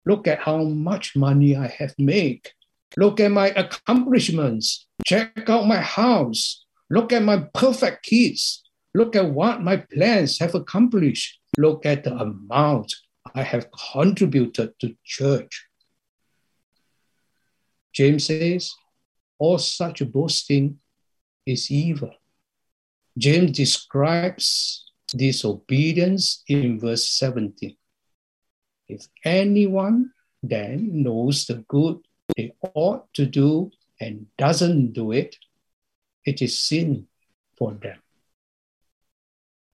Look 0.06 0.28
at 0.28 0.40
how 0.40 0.64
much 0.64 1.16
money 1.16 1.56
I 1.56 1.68
have 1.68 1.96
made. 1.98 2.50
Look 2.98 3.20
at 3.20 3.32
my 3.32 3.48
accomplishments. 3.48 4.88
Check 5.06 5.50
out 5.50 5.68
my 5.68 5.80
house. 5.80 6.65
Look 6.90 7.14
at 7.14 7.24
my 7.24 7.48
perfect 7.54 8.04
kids. 8.04 8.64
Look 8.94 9.16
at 9.16 9.30
what 9.30 9.62
my 9.62 9.78
plans 9.78 10.40
have 10.40 10.56
accomplished. 10.56 11.40
Look 11.58 11.86
at 11.86 12.04
the 12.04 12.16
amount 12.16 12.94
I 13.34 13.44
have 13.44 13.68
contributed 13.94 14.74
to 14.80 14.96
church. 15.04 15.68
James 17.94 18.26
says, 18.26 18.74
all 19.40 19.58
such 19.58 20.02
boasting 20.12 20.80
is 21.46 21.72
evil. 21.72 22.14
James 23.18 23.52
describes 23.52 24.86
disobedience 25.08 26.44
in 26.48 26.80
verse 26.80 27.08
17. 27.10 27.76
If 28.88 29.08
anyone 29.24 30.12
then 30.44 31.04
knows 31.04 31.46
the 31.46 31.64
good 31.68 31.98
they 32.36 32.54
ought 32.74 33.14
to 33.14 33.26
do 33.26 33.72
and 34.00 34.28
doesn't 34.38 34.94
do 34.94 35.12
it, 35.12 35.36
it 36.26 36.42
is 36.42 36.58
sin 36.58 37.08
for 37.58 37.74
them. 37.74 38.00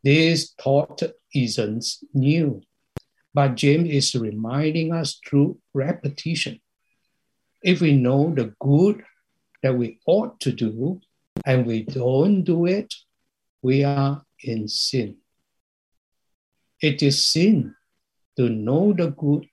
This 0.03 0.53
thought 0.60 1.01
isn't 1.34 1.86
new, 2.13 2.62
but 3.34 3.55
James 3.55 3.89
is 3.89 4.15
reminding 4.15 4.93
us 4.93 5.20
through 5.25 5.60
repetition. 5.74 6.60
If 7.63 7.81
we 7.81 7.93
know 7.93 8.34
the 8.36 8.53
good 8.60 9.03
that 9.62 9.75
we 9.75 10.00
ought 10.08 10.39
to 10.41 10.51
do 10.51 11.00
and 11.46 11.65
we 11.65 11.84
don't 11.84 12.43
do 12.43 12.65
it, 12.65 12.93
we 13.62 13.84
are 13.84 14.24
in 14.43 14.67
sin. 14.67 15.17
It 16.81 17.03
is 17.03 17.27
sin 17.27 17.75
to 18.38 18.50
know 18.50 18.93
the 18.93 19.12
good 19.12 19.46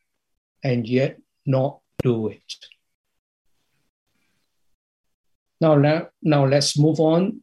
and 0.65 0.89
yet 0.89 1.19
not 1.45 1.81
do 2.03 2.29
it. 2.29 2.55
Now, 5.61 6.09
now 6.23 6.47
let's 6.47 6.79
move 6.79 7.01
on 7.01 7.41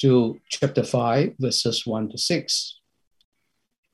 to 0.00 0.38
chapter 0.48 0.84
5, 0.84 1.34
verses 1.38 1.86
1 1.86 2.10
to 2.10 2.18
6. 2.18 2.80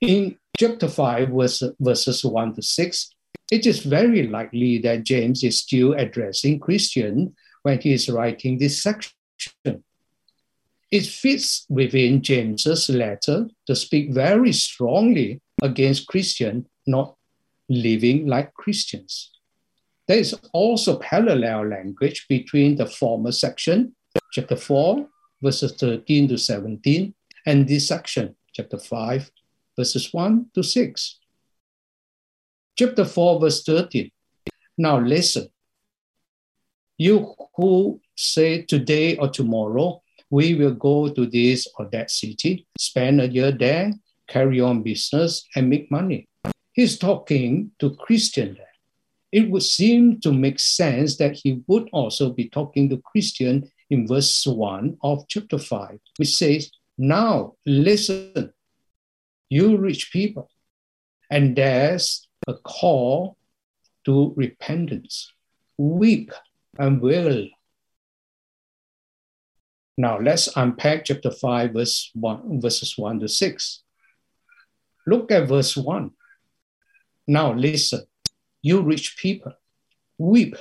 In 0.01 0.37
chapter 0.57 0.89
5, 0.89 1.29
verse, 1.29 1.63
verses 1.79 2.25
1 2.25 2.55
to 2.55 2.63
6, 2.63 3.11
it 3.53 3.67
is 3.67 3.81
very 3.81 4.27
likely 4.27 4.79
that 4.79 5.05
James 5.05 5.45
is 5.45 5.61
still 5.61 5.93
addressing 5.93 6.59
Christian 6.59 7.35
when 7.63 7.81
he 7.81 7.93
is 7.93 8.09
writing 8.09 8.59
this 8.59 8.83
section. 8.83 9.13
It 10.91 11.07
fits 11.07 11.67
within 11.69 12.23
James's 12.23 12.89
letter 12.89 13.49
to 13.67 13.77
speak 13.77 14.13
very 14.13 14.53
strongly 14.53 15.41
against 15.63 16.09
Christian 16.09 16.67
not 16.87 17.15
living 17.69 18.27
like 18.27 18.53
Christians. 18.55 19.31
There 20.11 20.19
is 20.19 20.35
also 20.53 20.99
parallel 20.99 21.69
language 21.69 22.27
between 22.29 22.75
the 22.75 22.85
former 22.85 23.31
section, 23.31 23.95
chapter 24.33 24.57
4, 24.57 25.07
verses 25.41 25.73
13 25.79 26.27
to 26.31 26.37
17, 26.37 27.15
and 27.47 27.69
this 27.69 27.87
section, 27.87 28.35
chapter 28.53 28.77
5, 28.77 29.31
verses 29.79 30.13
1 30.13 30.47
to 30.57 30.65
6. 30.65 31.19
Chapter 32.77 33.05
4, 33.05 33.39
verse 33.39 33.63
13. 33.63 34.11
Now 34.79 34.99
listen. 34.99 35.47
You 36.99 37.33
who 37.55 38.01
say 38.17 38.63
today 38.63 39.17
or 39.17 39.29
tomorrow, 39.29 40.03
we 40.29 40.57
will 40.57 40.75
go 40.75 41.09
to 41.09 41.25
this 41.25 41.69
or 41.79 41.89
that 41.93 42.11
city, 42.11 42.67
spend 42.77 43.21
a 43.21 43.29
year 43.29 43.53
there, 43.53 43.93
carry 44.27 44.61
on 44.61 44.83
business, 44.83 45.47
and 45.55 45.71
make 45.71 45.89
money. 45.89 46.29
He's 46.73 46.99
talking 46.99 47.71
to 47.79 47.95
Christian 47.95 48.55
there. 48.55 48.70
It 49.33 49.51
would 49.51 49.63
seem 49.63 50.21
to 50.21 50.33
make 50.33 50.59
sense 50.59 51.17
that 51.19 51.37
he 51.37 51.63
would 51.67 51.89
also 51.93 52.31
be 52.31 52.49
talking 52.49 52.89
to 52.91 52.99
Christian 52.99 53.71
in 53.89 54.07
verse 54.07 54.47
1 54.47 54.99
of 55.03 55.27
chapter 55.29 55.59
5, 55.59 55.99
which 56.17 56.35
says, 56.35 56.71
Now 56.99 57.55
listen, 57.65 58.53
you 59.49 59.77
rich 59.77 60.13
people. 60.13 60.51
And 61.31 61.55
there's 61.55 62.27
a 62.49 62.55
call 62.55 63.37
to 64.05 64.33
repentance. 64.37 65.33
Weep 65.79 66.33
and 66.79 67.01
wail. 67.01 67.47
Now 69.97 70.19
let's 70.19 70.49
unpack 70.57 71.05
chapter 71.05 71.31
5, 71.31 71.73
verse 71.73 72.11
1, 72.15 72.61
verses 72.61 72.97
1 72.97 73.21
to 73.21 73.29
6. 73.29 73.83
Look 75.07 75.31
at 75.31 75.49
verse 75.49 75.77
1. 75.77 76.11
Now 77.27 77.53
listen, 77.53 78.03
you 78.63 78.83
rich 78.83 79.17
people, 79.17 79.53
weep 80.19 80.57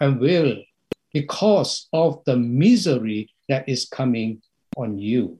and 0.00 0.20
wail 0.20 0.56
because 1.12 1.88
of 1.92 2.22
the 2.26 2.36
misery 2.36 3.30
that 3.48 3.68
is 3.68 3.86
coming 3.86 4.42
on 4.76 4.98
you. 4.98 5.38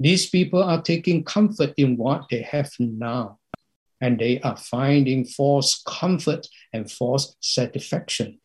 These 0.00 0.30
people 0.30 0.62
are 0.62 0.80
taking 0.80 1.24
comfort 1.24 1.74
in 1.76 1.96
what 1.96 2.26
they 2.30 2.42
have 2.42 2.70
now, 2.78 3.38
and 4.00 4.18
they 4.18 4.40
are 4.40 4.56
finding 4.56 5.24
false 5.24 5.82
comfort 5.86 6.46
and 6.72 6.90
false 6.90 7.36
satisfaction 7.40 8.40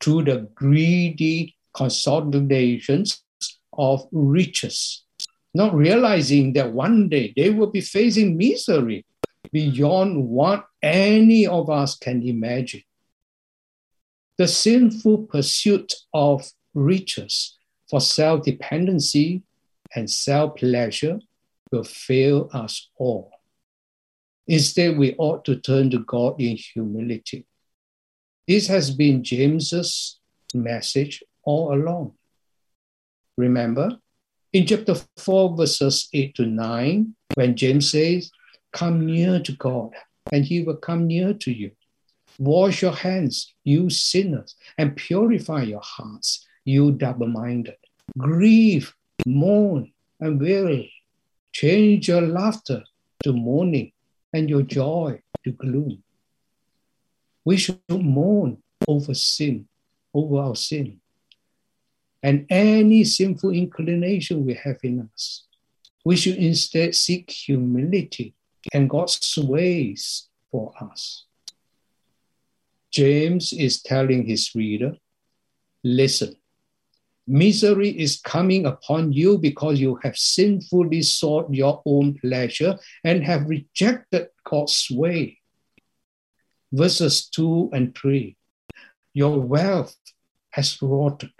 through 0.00 0.24
the 0.24 0.48
greedy 0.54 1.56
consolidations 1.74 3.22
of 3.72 4.06
riches, 4.10 5.04
not 5.54 5.74
realizing 5.74 6.52
that 6.54 6.72
one 6.72 7.08
day 7.08 7.32
they 7.36 7.50
will 7.50 7.70
be 7.70 7.80
facing 7.80 8.36
misery 8.36 9.04
beyond 9.52 10.28
what 10.28 10.66
any 10.86 11.46
of 11.46 11.68
us 11.68 11.96
can 11.96 12.22
imagine. 12.22 12.82
The 14.38 14.46
sinful 14.46 15.24
pursuit 15.24 15.94
of 16.12 16.48
riches 16.74 17.58
for 17.88 18.00
self 18.00 18.44
dependency 18.44 19.42
and 19.94 20.10
self 20.10 20.56
pleasure 20.56 21.18
will 21.72 21.84
fail 21.84 22.48
us 22.52 22.90
all. 22.98 23.30
Instead, 24.46 24.96
we 24.96 25.14
ought 25.18 25.44
to 25.46 25.56
turn 25.56 25.90
to 25.90 25.98
God 26.00 26.40
in 26.40 26.56
humility. 26.56 27.46
This 28.46 28.68
has 28.68 28.92
been 28.92 29.24
James's 29.24 30.20
message 30.54 31.24
all 31.42 31.74
along. 31.74 32.12
Remember, 33.36 33.98
in 34.52 34.66
chapter 34.66 34.94
4, 35.16 35.56
verses 35.56 36.08
8 36.12 36.34
to 36.36 36.46
9, 36.46 37.14
when 37.34 37.56
James 37.56 37.90
says, 37.90 38.30
Come 38.72 39.06
near 39.06 39.40
to 39.40 39.52
God, 39.52 39.90
and 40.32 40.44
he 40.44 40.62
will 40.62 40.76
come 40.76 41.06
near 41.06 41.32
to 41.34 41.52
you. 41.52 41.70
Wash 42.38 42.82
your 42.82 42.92
hands, 42.92 43.54
you 43.64 43.88
sinners, 43.88 44.56
and 44.76 44.96
purify 44.96 45.62
your 45.62 45.80
hearts, 45.82 46.46
you 46.64 46.92
double 46.92 47.28
minded. 47.28 47.76
Grieve, 48.18 48.94
mourn, 49.24 49.92
and 50.20 50.40
wail. 50.40 50.84
Change 51.52 52.08
your 52.08 52.22
laughter 52.22 52.82
to 53.24 53.32
mourning 53.32 53.92
and 54.32 54.50
your 54.50 54.62
joy 54.62 55.20
to 55.44 55.52
gloom. 55.52 56.02
We 57.44 57.56
should 57.56 57.80
mourn 57.88 58.58
over 58.86 59.14
sin, 59.14 59.68
over 60.12 60.38
our 60.38 60.56
sin, 60.56 61.00
and 62.22 62.46
any 62.50 63.04
sinful 63.04 63.50
inclination 63.50 64.44
we 64.44 64.54
have 64.54 64.78
in 64.82 65.08
us. 65.14 65.44
We 66.04 66.16
should 66.16 66.36
instead 66.36 66.94
seek 66.94 67.30
humility 67.30 68.34
and 68.72 68.90
God's 68.90 69.38
ways 69.38 70.28
for 70.50 70.72
us. 70.80 71.24
James 72.90 73.52
is 73.52 73.82
telling 73.82 74.26
his 74.26 74.54
reader 74.54 74.96
listen, 75.84 76.36
misery 77.26 77.90
is 77.90 78.20
coming 78.20 78.66
upon 78.66 79.12
you 79.12 79.38
because 79.38 79.78
you 79.80 79.98
have 80.02 80.16
sinfully 80.16 81.02
sought 81.02 81.52
your 81.52 81.82
own 81.86 82.14
pleasure 82.14 82.78
and 83.04 83.22
have 83.22 83.48
rejected 83.48 84.28
God's 84.44 84.88
way. 84.90 85.38
Verses 86.72 87.28
2 87.28 87.70
and 87.72 87.96
3 87.96 88.36
Your 89.14 89.40
wealth 89.40 89.96
has 90.50 90.80
rotted, 90.80 91.32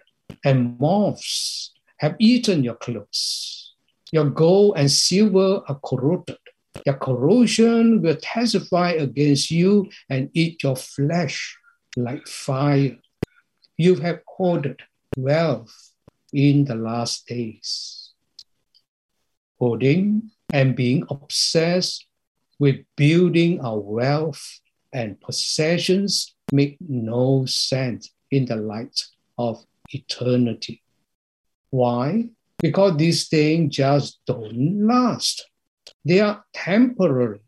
and 0.45 0.79
moths 0.79 1.73
have 1.99 2.15
eaten 2.19 2.63
your 2.63 2.77
clothes. 2.77 3.75
Your 4.13 4.31
gold 4.31 4.75
and 4.77 4.91
silver 4.91 5.63
are 5.67 5.81
corroded 5.83 6.39
their 6.85 6.95
corrosion 6.95 8.03
will 8.03 8.17
testify 8.17 8.91
against 8.91 9.51
you 9.51 9.91
and 10.09 10.31
eat 10.35 10.63
your 10.63 10.77
flesh 10.77 11.57
like 11.97 12.27
fire. 12.27 12.97
You 13.77 13.97
have 13.97 14.21
hoarded 14.27 14.81
wealth 15.17 15.75
in 16.33 16.65
the 16.65 16.75
last 16.75 17.27
days. 17.27 18.13
Hoarding 19.59 20.31
and 20.53 20.77
being 20.77 21.05
obsessed 21.11 22.07
with 22.59 22.85
building 22.97 23.61
our 23.61 23.79
wealth 23.79 24.61
and 24.93 25.21
possessions 25.21 26.35
make 26.53 26.77
no 26.81 27.45
sense 27.47 28.11
in 28.31 28.45
the 28.47 28.57
light 28.57 29.03
of 29.39 29.65
eternity. 29.91 30.83
Why? 31.71 32.29
Because 32.59 32.97
these 32.97 33.29
things 33.29 33.77
just 33.77 34.21
don't 34.27 34.87
last. 34.87 35.47
They 36.07 36.21
are 36.21 36.45
temporary. 36.55 37.41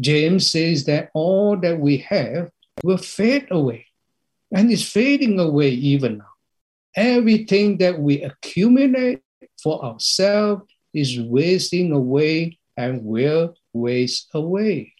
James 0.00 0.50
says 0.50 0.84
that 0.86 1.10
all 1.12 1.58
that 1.58 1.78
we 1.78 1.98
have 1.98 2.50
will 2.82 2.96
fade 2.96 3.48
away 3.50 3.84
and 4.50 4.72
is 4.72 4.90
fading 4.90 5.38
away 5.38 5.68
even 5.68 6.18
now. 6.18 6.32
Everything 6.96 7.76
that 7.76 8.00
we 8.00 8.22
accumulate 8.22 9.20
for 9.62 9.84
ourselves 9.84 10.62
is 10.94 11.20
wasting 11.20 11.92
away 11.92 12.58
and 12.78 13.04
will 13.04 13.54
waste 13.74 14.28
away. 14.32 14.94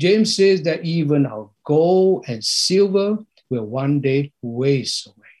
James 0.00 0.36
says 0.36 0.62
that 0.62 0.84
even 0.84 1.26
our 1.26 1.50
gold 1.64 2.26
and 2.28 2.44
silver 2.44 3.18
will 3.50 3.66
one 3.66 4.00
day 4.00 4.32
waste 4.40 5.08
away. 5.08 5.34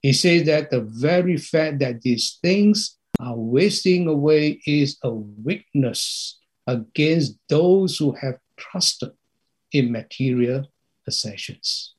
He 0.00 0.14
says 0.14 0.46
that 0.46 0.70
the 0.70 0.80
very 0.80 1.36
fact 1.36 1.80
that 1.80 2.00
these 2.00 2.38
things 2.40 2.96
wasting 3.32 4.08
away 4.08 4.60
is 4.66 4.98
a 5.02 5.10
witness 5.10 6.40
against 6.66 7.38
those 7.48 7.96
who 7.96 8.12
have 8.12 8.38
trusted 8.56 9.12
in 9.72 9.92
material 9.92 10.66
possessions. 11.04 11.94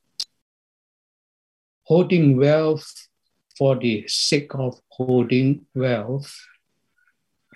Holding 1.84 2.36
wealth 2.36 3.08
for 3.56 3.76
the 3.76 4.04
sake 4.06 4.54
of 4.54 4.80
holding 4.88 5.66
wealth 5.74 6.34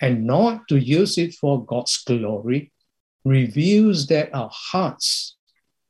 and 0.00 0.24
not 0.24 0.66
to 0.68 0.78
use 0.78 1.18
it 1.18 1.34
for 1.34 1.64
God's 1.64 1.98
glory 1.98 2.72
reveals 3.24 4.06
that 4.06 4.34
our 4.34 4.50
hearts 4.52 5.36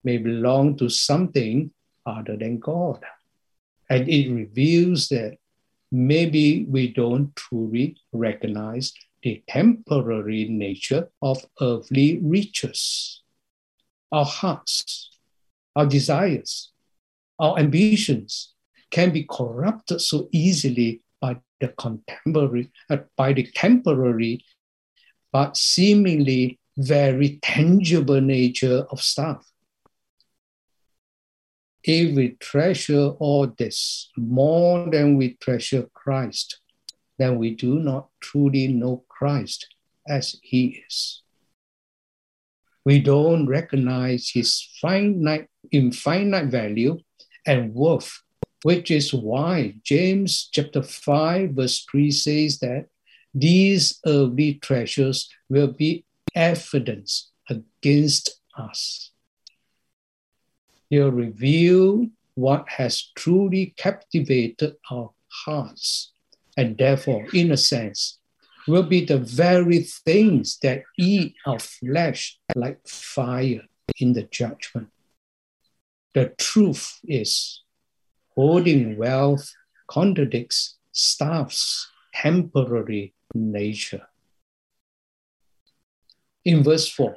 may 0.02 0.16
belong 0.16 0.76
to 0.78 0.88
something 0.88 1.70
other 2.04 2.36
than 2.36 2.58
God. 2.58 3.04
And 3.88 4.08
it 4.08 4.32
reveals 4.32 5.08
that 5.08 5.36
maybe 5.90 6.64
we 6.68 6.88
don't 6.88 7.34
truly 7.36 7.96
recognize 8.12 8.92
the 9.22 9.42
temporary 9.48 10.48
nature 10.48 11.08
of 11.20 11.44
earthly 11.60 12.20
riches. 12.22 13.22
Our 14.12 14.24
hearts, 14.24 15.10
our 15.76 15.86
desires, 15.86 16.72
our 17.38 17.58
ambitions 17.58 18.54
can 18.90 19.12
be 19.12 19.26
corrupted 19.30 20.00
so 20.00 20.28
easily 20.32 21.02
by 21.20 21.38
the 21.60 21.68
contemporary, 21.68 22.70
uh, 22.88 22.98
by 23.16 23.32
the 23.32 23.46
temporary, 23.54 24.44
but 25.32 25.56
seemingly 25.56 26.58
very 26.76 27.38
tangible 27.42 28.20
nature 28.20 28.86
of 28.90 29.00
stuff. 29.00 29.49
If 31.82 32.14
we 32.14 32.36
treasure 32.40 33.08
all 33.18 33.46
this 33.46 34.10
more 34.16 34.88
than 34.90 35.16
we 35.16 35.34
treasure 35.34 35.88
Christ, 35.94 36.60
then 37.18 37.38
we 37.38 37.54
do 37.54 37.78
not 37.78 38.08
truly 38.20 38.68
know 38.68 39.04
Christ 39.08 39.66
as 40.06 40.36
He 40.42 40.82
is. 40.86 41.22
We 42.84 43.00
don't 43.00 43.46
recognize 43.46 44.30
His 44.32 44.68
finite, 44.80 45.48
infinite 45.70 46.46
value 46.46 46.98
and 47.46 47.74
worth, 47.74 48.22
which 48.62 48.90
is 48.90 49.14
why 49.14 49.76
James 49.82 50.48
chapter 50.52 50.82
5, 50.82 51.50
verse 51.52 51.84
3 51.90 52.10
says 52.10 52.58
that 52.58 52.86
these 53.32 54.00
earthly 54.06 54.54
treasures 54.54 55.28
will 55.48 55.68
be 55.68 56.04
evidence 56.34 57.30
against 57.48 58.40
us. 58.56 59.09
He'll 60.90 61.10
reveal 61.10 62.08
what 62.34 62.68
has 62.68 63.10
truly 63.16 63.74
captivated 63.76 64.76
our 64.90 65.10
hearts 65.28 66.12
and 66.56 66.76
therefore, 66.76 67.26
in 67.32 67.52
a 67.52 67.56
sense, 67.56 68.18
will 68.66 68.82
be 68.82 69.04
the 69.04 69.18
very 69.18 69.80
things 69.80 70.58
that 70.62 70.82
eat 70.98 71.34
our 71.46 71.58
flesh 71.58 72.38
like 72.54 72.86
fire 72.86 73.62
in 73.98 74.12
the 74.12 74.24
judgment. 74.24 74.88
The 76.12 76.34
truth 76.38 76.98
is, 77.04 77.62
holding 78.34 78.96
wealth 78.98 79.52
contradicts 79.86 80.76
stuff's 80.92 81.88
temporary 82.14 83.14
nature. 83.34 84.06
In 86.44 86.62
verse 86.62 86.88
4, 86.88 87.16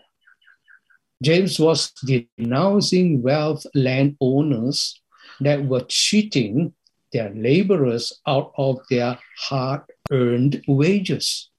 James 1.24 1.58
was 1.58 1.94
denouncing 2.04 3.22
wealth 3.22 3.66
landowners 3.74 5.02
that 5.40 5.66
were 5.66 5.86
cheating 5.88 6.74
their 7.14 7.34
laborers 7.34 8.20
out 8.28 8.52
of 8.58 8.80
their 8.90 9.18
hard 9.38 9.82
earned 10.12 10.62
wages. 10.68 11.50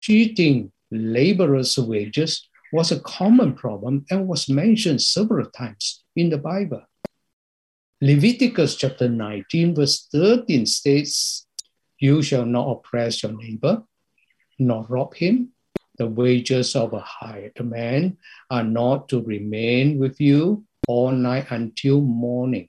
Cheating 0.00 0.72
laborers' 0.90 1.78
wages 1.78 2.48
was 2.72 2.90
a 2.90 3.00
common 3.00 3.52
problem 3.54 4.06
and 4.10 4.26
was 4.26 4.48
mentioned 4.48 5.02
several 5.02 5.50
times 5.50 6.04
in 6.16 6.30
the 6.30 6.38
Bible. 6.38 6.82
Leviticus 8.00 8.76
chapter 8.76 9.10
19, 9.10 9.74
verse 9.74 10.08
13 10.10 10.64
states, 10.64 11.46
You 11.98 12.22
shall 12.22 12.46
not 12.46 12.70
oppress 12.70 13.22
your 13.22 13.32
neighbor, 13.32 13.82
nor 14.58 14.86
rob 14.88 15.14
him. 15.14 15.52
The 15.98 16.06
wages 16.06 16.76
of 16.76 16.92
a 16.92 17.00
hired 17.00 17.60
man 17.64 18.18
are 18.50 18.64
not 18.64 19.08
to 19.10 19.22
remain 19.22 19.98
with 19.98 20.20
you 20.20 20.64
all 20.86 21.10
night 21.10 21.46
until 21.50 22.00
morning 22.00 22.68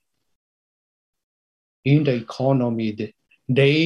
in 1.86 2.04
the 2.04 2.13
economy, 2.13 3.15
they 3.48 3.82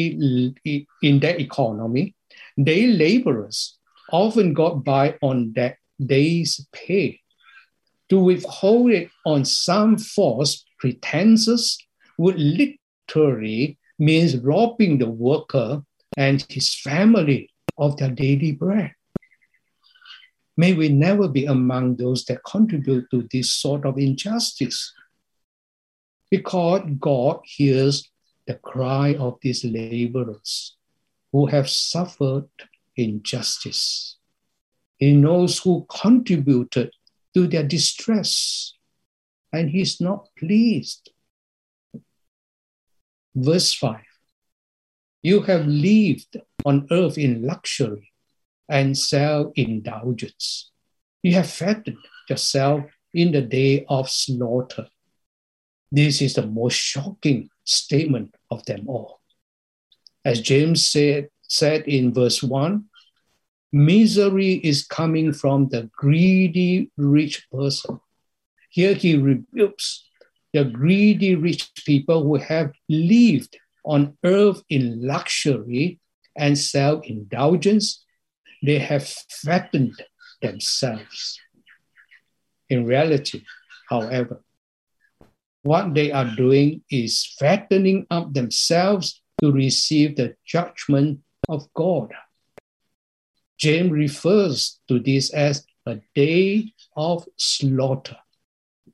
in 1.02 1.20
that 1.20 1.40
economy, 1.40 2.16
they 2.58 2.88
laborers 2.88 3.78
often 4.12 4.54
got 4.54 4.84
by 4.84 5.18
on 5.22 5.54
that 5.54 5.78
day's 6.04 6.68
pay. 6.72 7.20
To 8.10 8.20
withhold 8.20 8.92
it 8.92 9.10
on 9.26 9.46
some 9.46 9.98
false 9.98 10.66
pretenses 10.80 11.78
would 12.18 12.38
literally 12.38 13.78
means 13.98 14.38
robbing 14.38 14.98
the 14.98 15.10
worker 15.10 15.84
and 16.18 16.46
his 16.50 16.76
family 16.76 17.50
of 17.78 17.98
their 17.98 18.12
daily 18.12 18.52
bread. 18.52 18.92
May 20.56 20.74
we 20.74 20.90
never 20.90 21.28
be 21.28 21.46
among 21.46 21.96
those 21.96 22.26
that 22.26 22.44
contribute 22.44 23.10
to 23.12 23.28
this 23.32 23.52
sort 23.52 23.86
of 23.86 23.98
injustice 23.98 24.94
because 26.30 26.82
God 27.00 27.40
hears 27.44 28.10
the 28.46 28.56
cry 28.56 29.16
of 29.16 29.40
these 29.42 29.64
laborers 29.64 30.76
who 31.32 31.48
have 31.48 31.70
suffered 31.70 32.50
injustice. 32.96 34.18
He 34.98 35.14
knows 35.14 35.60
who 35.60 35.88
contributed 35.90 36.92
to 37.34 37.48
their 37.48 37.64
distress, 37.64 38.74
and 39.52 39.70
He's 39.70 40.00
not 40.00 40.30
pleased. 40.38 41.10
Verse 43.36 43.74
5 43.74 44.00
You 45.24 45.42
have 45.42 45.66
lived 45.66 46.38
on 46.64 46.88
earth 46.92 47.18
in 47.18 47.44
luxury 47.44 48.13
and 48.70 48.98
self 48.98 49.52
indulgence. 49.56 50.72
You 51.22 51.34
have 51.34 51.50
fattened 51.50 51.98
yourself 52.30 52.86
in 53.14 53.32
the 53.32 53.42
day 53.42 53.86
of 53.88 54.10
slaughter. 54.10 54.88
This 55.92 56.22
is 56.22 56.34
the 56.34 56.48
most 56.48 56.76
shocking 56.76 57.50
statement 57.64 58.36
of 58.50 58.66
them 58.66 58.86
all. 58.88 59.22
As 60.26 60.42
James 60.42 60.88
said, 60.88 61.30
said 61.42 61.84
in 61.88 62.14
verse 62.14 62.42
1, 62.42 62.86
misery 63.72 64.54
is 64.54 64.86
coming 64.86 65.34
from 65.34 65.70
the 65.70 65.90
greedy 65.96 66.92
rich 66.98 67.48
person. 67.52 68.00
Here 68.70 68.96
he 68.96 69.18
rebukes 69.18 70.08
the 70.54 70.64
greedy 70.66 71.36
rich 71.36 71.72
people 71.86 72.24
who 72.24 72.36
have 72.36 72.72
lived 72.88 73.58
on 73.84 74.18
earth 74.24 74.64
in 74.70 75.06
luxury 75.06 76.00
and 76.38 76.58
self 76.58 77.06
indulgence. 77.06 78.03
They 78.64 78.80
have 78.80 79.06
fattened 79.06 80.02
themselves. 80.42 81.38
In 82.70 82.86
reality, 82.86 83.44
however, 83.90 84.42
what 85.64 85.94
they 85.94 86.12
are 86.12 86.34
doing 86.36 86.82
is 86.90 87.36
fattening 87.38 88.08
up 88.10 88.34
themselves 88.34 89.22
to 89.42 89.52
receive 89.52 90.16
the 90.16 90.36
judgment 90.46 91.20
of 91.50 91.72
God. 91.74 92.14
James 93.58 93.92
refers 93.92 94.80
to 94.88 95.00
this 95.00 95.34
as 95.34 95.66
a 95.86 96.00
day 96.16 96.74
of 96.96 97.26
slaughter. 97.38 98.18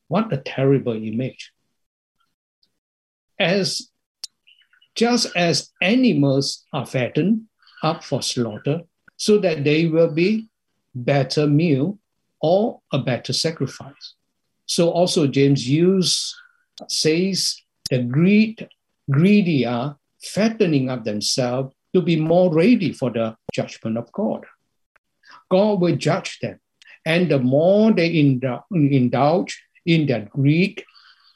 What 0.08 0.34
a 0.34 0.38
terrible 0.38 0.94
image. 0.94 1.52
As 3.40 3.90
just 4.96 5.36
as 5.36 5.72
animals 5.82 6.66
are 6.74 6.86
fattened 6.86 7.44
up 7.84 8.04
for 8.04 8.22
slaughter, 8.22 8.82
so 9.20 9.38
that 9.38 9.64
they 9.66 9.86
will 9.86 10.10
be 10.10 10.48
better 10.96 11.46
meal 11.46 12.00
or 12.42 12.80
a 12.94 12.98
better 12.98 13.34
sacrifice. 13.34 14.16
So 14.66 14.90
also 14.90 15.28
James 15.28 15.68
used 15.68 16.34
says 16.88 17.62
the 17.90 18.02
greed, 18.04 18.70
greedy 19.12 19.66
are 19.66 19.98
fattening 20.24 20.90
up 20.90 21.04
themselves 21.04 21.76
to 21.94 22.02
be 22.02 22.16
more 22.16 22.54
ready 22.54 22.94
for 22.94 23.10
the 23.12 23.36
judgment 23.54 23.98
of 23.98 24.10
God. 24.14 24.46
God 25.52 25.82
will 25.82 25.98
judge 25.98 26.40
them. 26.40 26.60
And 27.06 27.30
the 27.30 27.40
more 27.40 27.92
they 27.92 28.18
indulge 28.72 29.64
in 29.86 30.06
their 30.06 30.30
greed, 30.32 30.84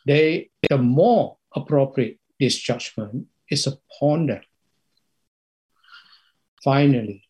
they, 0.06 0.52
the 0.70 0.78
more 0.78 1.38
appropriate 1.54 2.20
this 2.40 2.56
judgment 2.58 3.28
is 3.50 3.68
upon 3.68 4.28
them. 4.28 4.42
Finally, 6.64 7.24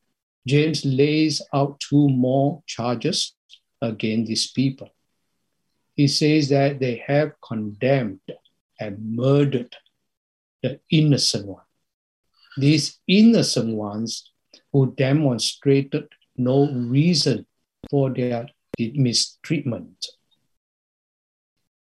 James 0.46 0.84
lays 0.86 1.42
out 1.54 1.80
two 1.80 2.10
more 2.10 2.62
charges 2.68 3.36
against 3.82 4.28
these 4.28 4.52
people 4.52 4.90
he 5.96 6.08
says 6.08 6.50
that 6.50 6.80
they 6.80 7.04
have 7.08 7.34
condemned 7.42 8.20
and 8.80 9.16
murdered 9.16 9.76
the 10.62 10.80
innocent 10.90 11.46
one. 11.46 11.64
These 12.58 13.00
innocent 13.08 13.76
ones 13.76 14.32
who 14.72 14.94
demonstrated 14.96 16.08
no 16.36 16.72
reason 16.72 17.46
for 17.90 18.12
their 18.12 18.48
mistreatment. 18.80 20.08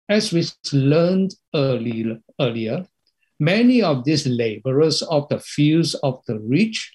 As 0.09 0.33
we 0.33 0.45
learned 0.73 1.35
earlier, 1.55 2.19
earlier, 2.39 2.87
many 3.41 3.83
of 3.83 4.05
these 4.05 4.27
laborers 4.27 5.01
of 5.03 5.29
the 5.29 5.41
fields 5.41 5.95
of 5.95 6.23
the 6.27 6.39
rich 6.39 6.93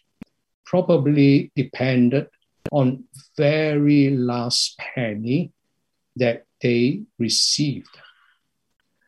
probably 0.70 1.52
depended 1.56 2.28
on 2.72 3.06
very 3.38 4.12
last 4.12 4.78
penny 4.78 5.52
that 6.18 6.46
they 6.62 7.02
received. 7.18 7.98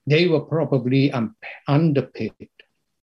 They 0.07 0.27
were 0.27 0.41
probably 0.41 1.11
underpaid 1.67 2.49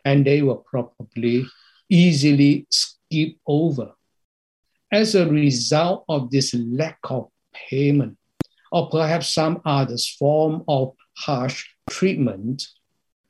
and 0.03 0.25
they 0.25 0.41
were 0.41 0.57
probably 0.57 1.45
easily 1.89 2.65
skipped 2.69 3.39
over 3.45 3.93
as 4.91 5.13
a 5.13 5.29
result 5.29 6.05
of 6.09 6.31
this 6.31 6.53
lack 6.55 6.97
of 7.03 7.29
payment, 7.53 8.17
or 8.71 8.89
perhaps 8.89 9.33
some 9.33 9.62
other 9.65 9.97
form 10.17 10.63
of 10.67 10.93
harsh 11.17 11.67
treatment, 11.89 12.65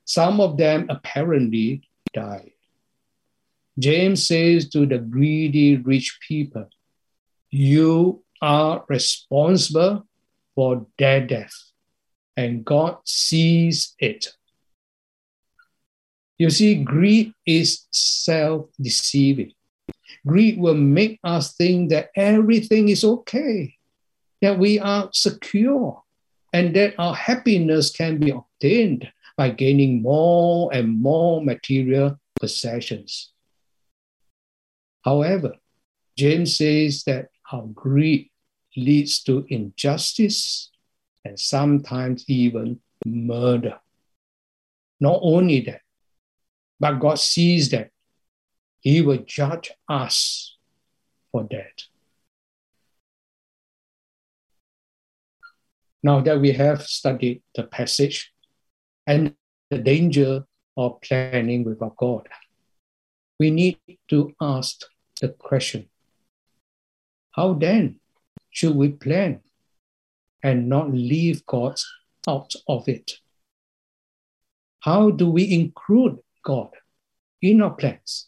some 0.05 0.39
of 0.39 0.55
them 0.57 0.87
apparently 0.89 1.81
died. 2.13 2.51
James 3.79 4.27
says 4.27 4.69
to 4.69 4.85
the 4.85 4.97
greedy 4.97 5.77
rich 5.77 6.19
people, 6.27 6.67
You 7.49 8.23
are 8.41 8.83
responsible 8.89 10.05
for 10.53 10.85
their 10.97 11.25
death, 11.25 11.53
and 12.35 12.65
God 12.65 12.97
sees 13.05 13.95
it. 13.97 14.27
You 16.37 16.49
see, 16.49 16.83
greed 16.83 17.33
is 17.45 17.87
self 17.91 18.67
deceiving. 18.79 19.53
Greed 20.27 20.59
will 20.59 20.75
make 20.75 21.19
us 21.23 21.55
think 21.55 21.89
that 21.91 22.09
everything 22.15 22.89
is 22.89 23.03
okay, 23.03 23.75
that 24.41 24.59
we 24.59 24.79
are 24.79 25.09
secure, 25.13 26.03
and 26.51 26.75
that 26.75 26.95
our 26.97 27.15
happiness 27.15 27.91
can 27.91 28.19
be 28.19 28.31
obtained 28.31 29.09
by 29.37 29.49
gaining 29.49 30.01
more 30.01 30.69
and 30.73 31.01
more 31.01 31.41
material 31.41 32.19
possessions. 32.39 33.31
However, 35.03 35.53
James 36.17 36.57
says 36.57 37.03
that 37.03 37.29
our 37.51 37.65
greed 37.67 38.29
leads 38.75 39.23
to 39.23 39.45
injustice 39.49 40.71
and 41.23 41.39
sometimes 41.39 42.25
even 42.27 42.79
murder. 43.05 43.79
Not 44.99 45.19
only 45.21 45.61
that, 45.61 45.81
but 46.79 46.99
God 46.99 47.19
sees 47.19 47.69
that 47.69 47.91
He 48.81 49.01
will 49.01 49.23
judge 49.25 49.71
us 49.87 50.57
for 51.31 51.47
that. 51.51 51.83
Now 56.01 56.21
that 56.21 56.39
we 56.39 56.51
have 56.53 56.83
studied 56.83 57.41
the 57.55 57.63
passage 57.63 58.33
and 59.05 59.35
the 59.69 59.77
danger 59.77 60.45
of 60.77 61.01
planning 61.01 61.65
without 61.65 61.97
God, 61.97 62.27
we 63.39 63.49
need 63.49 63.77
to 64.09 64.33
ask 64.41 64.81
the 65.21 65.29
question 65.29 65.89
how 67.31 67.53
then 67.53 67.99
should 68.49 68.75
we 68.75 68.89
plan 68.89 69.39
and 70.43 70.67
not 70.67 70.91
leave 70.91 71.45
God 71.45 71.79
out 72.27 72.53
of 72.67 72.87
it? 72.87 73.13
How 74.81 75.11
do 75.11 75.29
we 75.29 75.53
include 75.53 76.19
God 76.43 76.69
in 77.41 77.61
our 77.61 77.71
plans? 77.71 78.27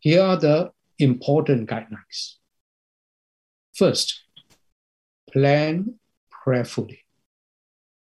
Here 0.00 0.22
are 0.22 0.36
the 0.36 0.72
important 0.98 1.68
guidelines. 1.68 2.34
First, 3.74 4.24
plan 5.32 5.98
prayerfully, 6.30 7.00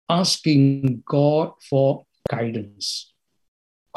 asking 0.09 1.03
God 1.05 1.53
for 1.69 2.05
guidance. 2.29 3.13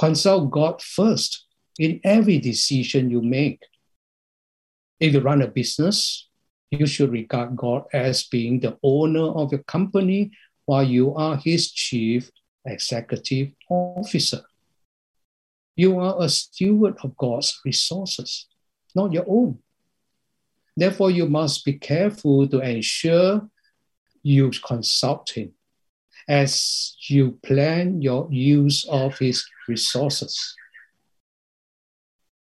Consult 0.00 0.50
God 0.50 0.80
first 0.80 1.44
in 1.78 2.00
every 2.04 2.38
decision 2.38 3.10
you 3.10 3.20
make. 3.20 3.62
If 4.98 5.12
you 5.12 5.20
run 5.20 5.42
a 5.42 5.46
business, 5.46 6.26
you 6.70 6.86
should 6.86 7.12
regard 7.12 7.54
God 7.54 7.84
as 7.92 8.22
being 8.22 8.60
the 8.60 8.78
owner 8.82 9.28
of 9.28 9.52
your 9.52 9.62
company 9.64 10.30
while 10.64 10.82
you 10.82 11.14
are 11.16 11.36
his 11.36 11.70
chief 11.70 12.30
executive 12.64 13.50
officer. 13.68 14.40
You 15.76 15.98
are 16.00 16.16
a 16.18 16.30
steward 16.30 16.96
of 17.02 17.14
God's 17.18 17.60
resources, 17.62 18.46
not 18.94 19.12
your 19.12 19.26
own. 19.28 19.58
Therefore, 20.78 21.10
you 21.10 21.28
must 21.28 21.62
be 21.62 21.74
careful 21.74 22.48
to 22.48 22.60
ensure 22.60 23.46
you 24.22 24.50
consult 24.64 25.28
him 25.36 25.52
as 26.30 26.94
you 27.08 27.32
plan 27.42 28.00
your 28.00 28.28
use 28.30 28.84
of 28.88 29.18
his 29.18 29.44
resources. 29.66 30.54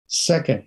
Second, 0.08 0.66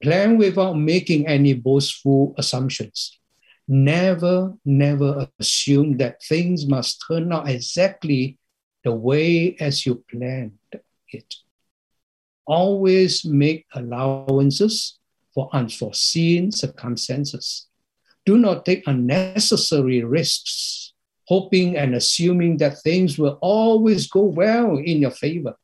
plan 0.00 0.38
without 0.38 0.74
making 0.78 1.26
any 1.26 1.54
boastful 1.54 2.32
assumptions. 2.38 3.18
Never, 3.66 4.54
never 4.64 5.28
assume 5.40 5.96
that 5.98 6.22
things 6.22 6.66
must 6.66 7.02
turn 7.08 7.32
out 7.32 7.48
exactly 7.48 8.38
the 8.84 8.92
way 8.92 9.56
as 9.58 9.84
you 9.84 10.04
planned 10.08 10.58
it. 11.08 11.34
Always 12.46 13.24
make 13.24 13.66
allowances 13.74 15.00
for 15.34 15.50
unforeseen 15.52 16.52
circumstances. 16.52 17.66
Do 18.24 18.38
not 18.38 18.64
take 18.64 18.86
unnecessary 18.86 20.04
risks, 20.04 20.89
hoping 21.30 21.76
and 21.76 21.94
assuming 21.94 22.56
that 22.56 22.82
things 22.82 23.16
will 23.16 23.38
always 23.40 24.08
go 24.08 24.22
well 24.22 24.76
in 24.78 25.00
your 25.00 25.12
favor. 25.12 25.54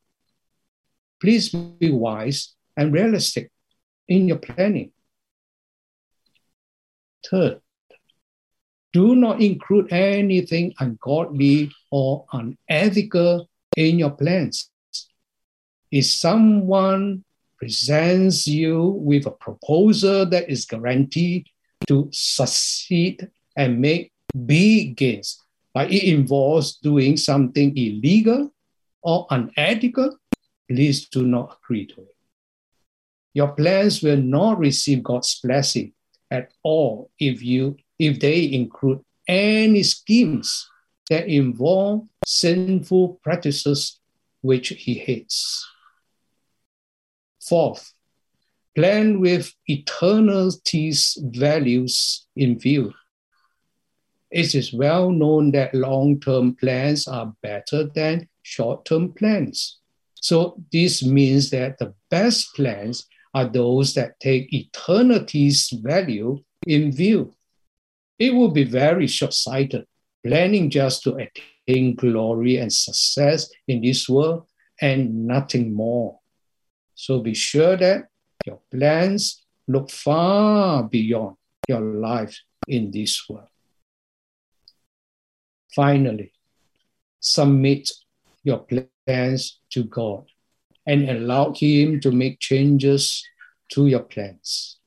Please 1.20 1.48
be 1.50 1.90
wise 1.90 2.54
and 2.76 2.92
realistic 2.92 3.50
in 4.06 4.28
your 4.28 4.38
planning. 4.38 4.92
Third, 7.28 7.60
do 8.92 9.16
not 9.16 9.42
include 9.42 9.92
anything 9.92 10.72
ungodly 10.78 11.72
or 11.90 12.26
unethical 12.32 13.48
in 13.76 13.98
your 13.98 14.12
plans. 14.12 14.70
If 15.90 16.06
someone 16.06 17.24
presents 17.58 18.46
you 18.46 19.02
with 19.02 19.26
a 19.26 19.32
proposal 19.32 20.26
that 20.26 20.48
is 20.48 20.64
guaranteed 20.64 21.48
to 21.88 22.08
succeed 22.12 23.28
and 23.56 23.80
make 23.80 24.12
big 24.46 24.96
gains, 24.96 25.42
but 25.76 25.92
it 25.92 26.04
involves 26.04 26.78
doing 26.78 27.18
something 27.18 27.76
illegal 27.76 28.50
or 29.02 29.26
unethical, 29.28 30.16
please 30.70 31.06
do 31.10 31.26
not 31.26 31.58
agree 31.58 31.84
to 31.84 32.00
it. 32.00 32.16
Your 33.34 33.48
plans 33.48 34.02
will 34.02 34.16
not 34.16 34.58
receive 34.58 35.02
God's 35.02 35.38
blessing 35.38 35.92
at 36.30 36.50
all 36.62 37.10
if 37.18 37.42
you 37.42 37.76
if 37.98 38.18
they 38.20 38.50
include 38.54 39.02
any 39.28 39.82
schemes 39.82 40.66
that 41.10 41.28
involve 41.28 42.08
sinful 42.24 43.20
practices 43.22 44.00
which 44.40 44.68
he 44.68 44.94
hates. 44.94 45.68
Fourth, 47.46 47.92
plan 48.74 49.20
with 49.20 49.52
eternity's 49.68 51.18
values 51.20 52.26
in 52.34 52.58
view. 52.58 52.94
It 54.30 54.54
is 54.54 54.72
well 54.72 55.10
known 55.10 55.52
that 55.52 55.74
long 55.74 56.20
term 56.20 56.54
plans 56.56 57.06
are 57.06 57.32
better 57.42 57.84
than 57.84 58.28
short 58.42 58.84
term 58.84 59.12
plans. 59.12 59.78
So, 60.14 60.60
this 60.72 61.04
means 61.04 61.50
that 61.50 61.78
the 61.78 61.94
best 62.10 62.54
plans 62.54 63.06
are 63.34 63.44
those 63.44 63.94
that 63.94 64.18
take 64.18 64.52
eternity's 64.52 65.70
value 65.70 66.42
in 66.66 66.90
view. 66.90 67.32
It 68.18 68.34
would 68.34 68.54
be 68.54 68.64
very 68.64 69.06
short 69.06 69.34
sighted, 69.34 69.86
planning 70.24 70.70
just 70.70 71.02
to 71.04 71.16
attain 71.16 71.94
glory 71.94 72.56
and 72.56 72.72
success 72.72 73.50
in 73.68 73.82
this 73.82 74.08
world 74.08 74.46
and 74.80 75.26
nothing 75.26 75.74
more. 75.74 76.18
So 76.94 77.20
be 77.20 77.34
sure 77.34 77.76
that 77.76 78.08
your 78.44 78.60
plans 78.70 79.44
look 79.68 79.90
far 79.90 80.84
beyond 80.84 81.36
your 81.68 81.80
life 81.80 82.40
in 82.66 82.90
this 82.90 83.28
world. 83.28 83.48
Finally, 85.76 86.32
submit 87.20 87.90
your 88.44 88.64
plans 89.06 89.60
to 89.68 89.84
God 89.84 90.24
and 90.86 91.10
allow 91.10 91.52
Him 91.52 92.00
to 92.00 92.10
make 92.10 92.40
changes 92.40 93.22
to 93.72 93.86
your 93.86 94.04
plans. 94.04 94.78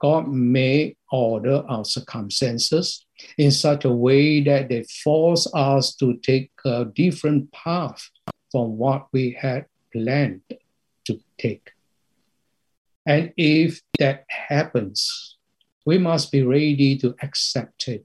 God 0.00 0.26
may 0.26 0.96
order 1.12 1.62
our 1.68 1.84
circumstances 1.84 3.06
in 3.38 3.52
such 3.52 3.84
a 3.84 3.92
way 3.92 4.42
that 4.42 4.68
they 4.68 4.82
force 5.04 5.46
us 5.54 5.94
to 5.96 6.16
take 6.24 6.50
a 6.64 6.86
different 6.86 7.52
path 7.52 8.02
from 8.50 8.76
what 8.76 9.06
we 9.12 9.38
had 9.40 9.66
planned 9.92 10.42
to 11.04 11.20
take. 11.38 11.70
And 13.06 13.32
if 13.36 13.80
that 14.00 14.24
happens, 14.28 15.36
we 15.86 15.98
must 15.98 16.32
be 16.32 16.42
ready 16.42 16.98
to 16.98 17.14
accept 17.22 17.86
it. 17.86 18.04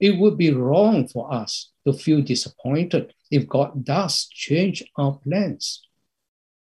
It 0.00 0.18
would 0.18 0.38
be 0.38 0.50
wrong 0.52 1.06
for 1.06 1.32
us 1.32 1.70
to 1.86 1.92
feel 1.92 2.22
disappointed 2.22 3.14
if 3.30 3.46
God 3.46 3.84
does 3.84 4.26
change 4.28 4.82
our 4.96 5.18
plans 5.18 5.82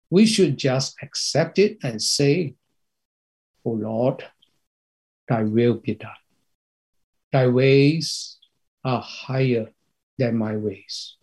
we 0.09 0.25
should 0.25 0.57
just 0.57 0.95
accept 1.01 1.59
it 1.59 1.77
and 1.83 2.01
say, 2.01 2.55
Oh 3.65 3.71
Lord, 3.71 4.23
thy 5.27 5.43
will 5.43 5.75
be 5.75 5.95
done. 5.95 6.11
Thy 7.31 7.47
ways 7.47 8.37
are 8.83 9.01
higher 9.01 9.67
than 10.17 10.37
my 10.37 10.55
ways. 10.55 11.15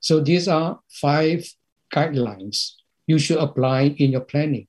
So 0.00 0.20
these 0.20 0.48
are 0.48 0.80
five 0.88 1.46
guidelines 1.92 2.72
you 3.06 3.18
should 3.18 3.38
apply 3.38 3.94
in 3.98 4.12
your 4.12 4.22
planning. 4.22 4.68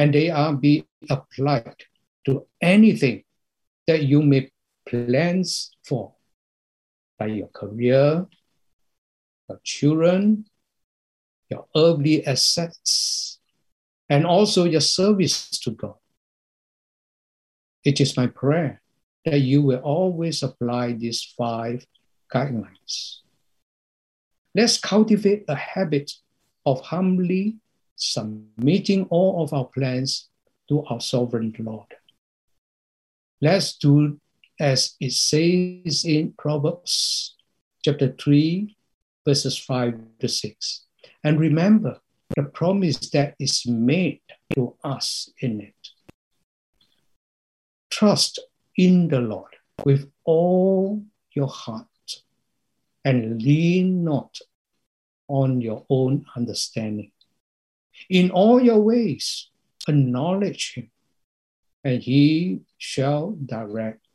and 0.00 0.14
they 0.14 0.30
are 0.30 0.54
be 0.54 0.86
applied 1.10 1.82
to 2.24 2.46
anything 2.62 3.24
that 3.88 4.04
you 4.04 4.22
may 4.22 4.48
plans 4.88 5.70
for, 5.84 6.14
like 7.20 7.34
your 7.34 7.48
career, 7.48 8.26
your 9.48 9.60
children, 9.62 10.46
your 11.50 11.66
earthly 11.76 12.26
assets, 12.26 13.38
and 14.08 14.26
also 14.26 14.64
your 14.64 14.80
service 14.80 15.50
to 15.60 15.70
God. 15.70 15.94
It 17.84 18.00
is 18.00 18.16
my 18.16 18.26
prayer 18.26 18.80
that 19.24 19.40
you 19.40 19.62
will 19.62 19.80
always 19.80 20.42
apply 20.42 20.92
these 20.92 21.22
five 21.36 21.86
guidelines. 22.32 23.18
Let's 24.54 24.78
cultivate 24.78 25.44
a 25.48 25.54
habit 25.54 26.12
of 26.64 26.80
humbly 26.80 27.56
submitting 27.96 29.04
all 29.10 29.42
of 29.42 29.52
our 29.52 29.66
plans 29.66 30.28
to 30.68 30.84
our 30.84 31.00
sovereign 31.00 31.54
Lord. 31.58 31.94
Let's 33.40 33.76
do 33.76 34.20
as 34.58 34.96
it 35.00 35.12
says 35.12 36.04
in 36.04 36.32
Proverbs 36.36 37.36
chapter 37.84 38.14
3, 38.18 38.76
verses 39.24 39.56
5 39.58 40.00
to 40.20 40.28
6. 40.28 40.84
And 41.22 41.38
remember 41.38 42.00
the 42.36 42.42
promise 42.44 42.98
that 43.10 43.34
is 43.38 43.66
made 43.66 44.20
to 44.54 44.74
us 44.82 45.30
in 45.40 45.60
it. 45.60 45.74
Trust 47.90 48.40
in 48.76 49.08
the 49.08 49.20
Lord 49.20 49.54
with 49.84 50.10
all 50.24 51.02
your 51.32 51.48
heart 51.48 51.86
and 53.04 53.40
lean 53.40 54.04
not 54.04 54.38
on 55.28 55.60
your 55.60 55.84
own 55.88 56.24
understanding. 56.36 57.12
In 58.10 58.30
all 58.30 58.60
your 58.60 58.80
ways, 58.80 59.50
acknowledge 59.86 60.74
him, 60.74 60.90
and 61.84 62.02
he 62.02 62.60
shall 62.78 63.32
direct 63.44 64.07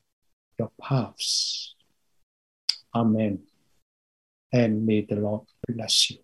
your 0.64 0.72
paths. 0.82 1.76
Amen. 2.96 3.40
And 4.52 4.86
may 4.86 5.02
the 5.02 5.16
Lord 5.16 5.48
bless 5.68 6.12
you. 6.12 6.18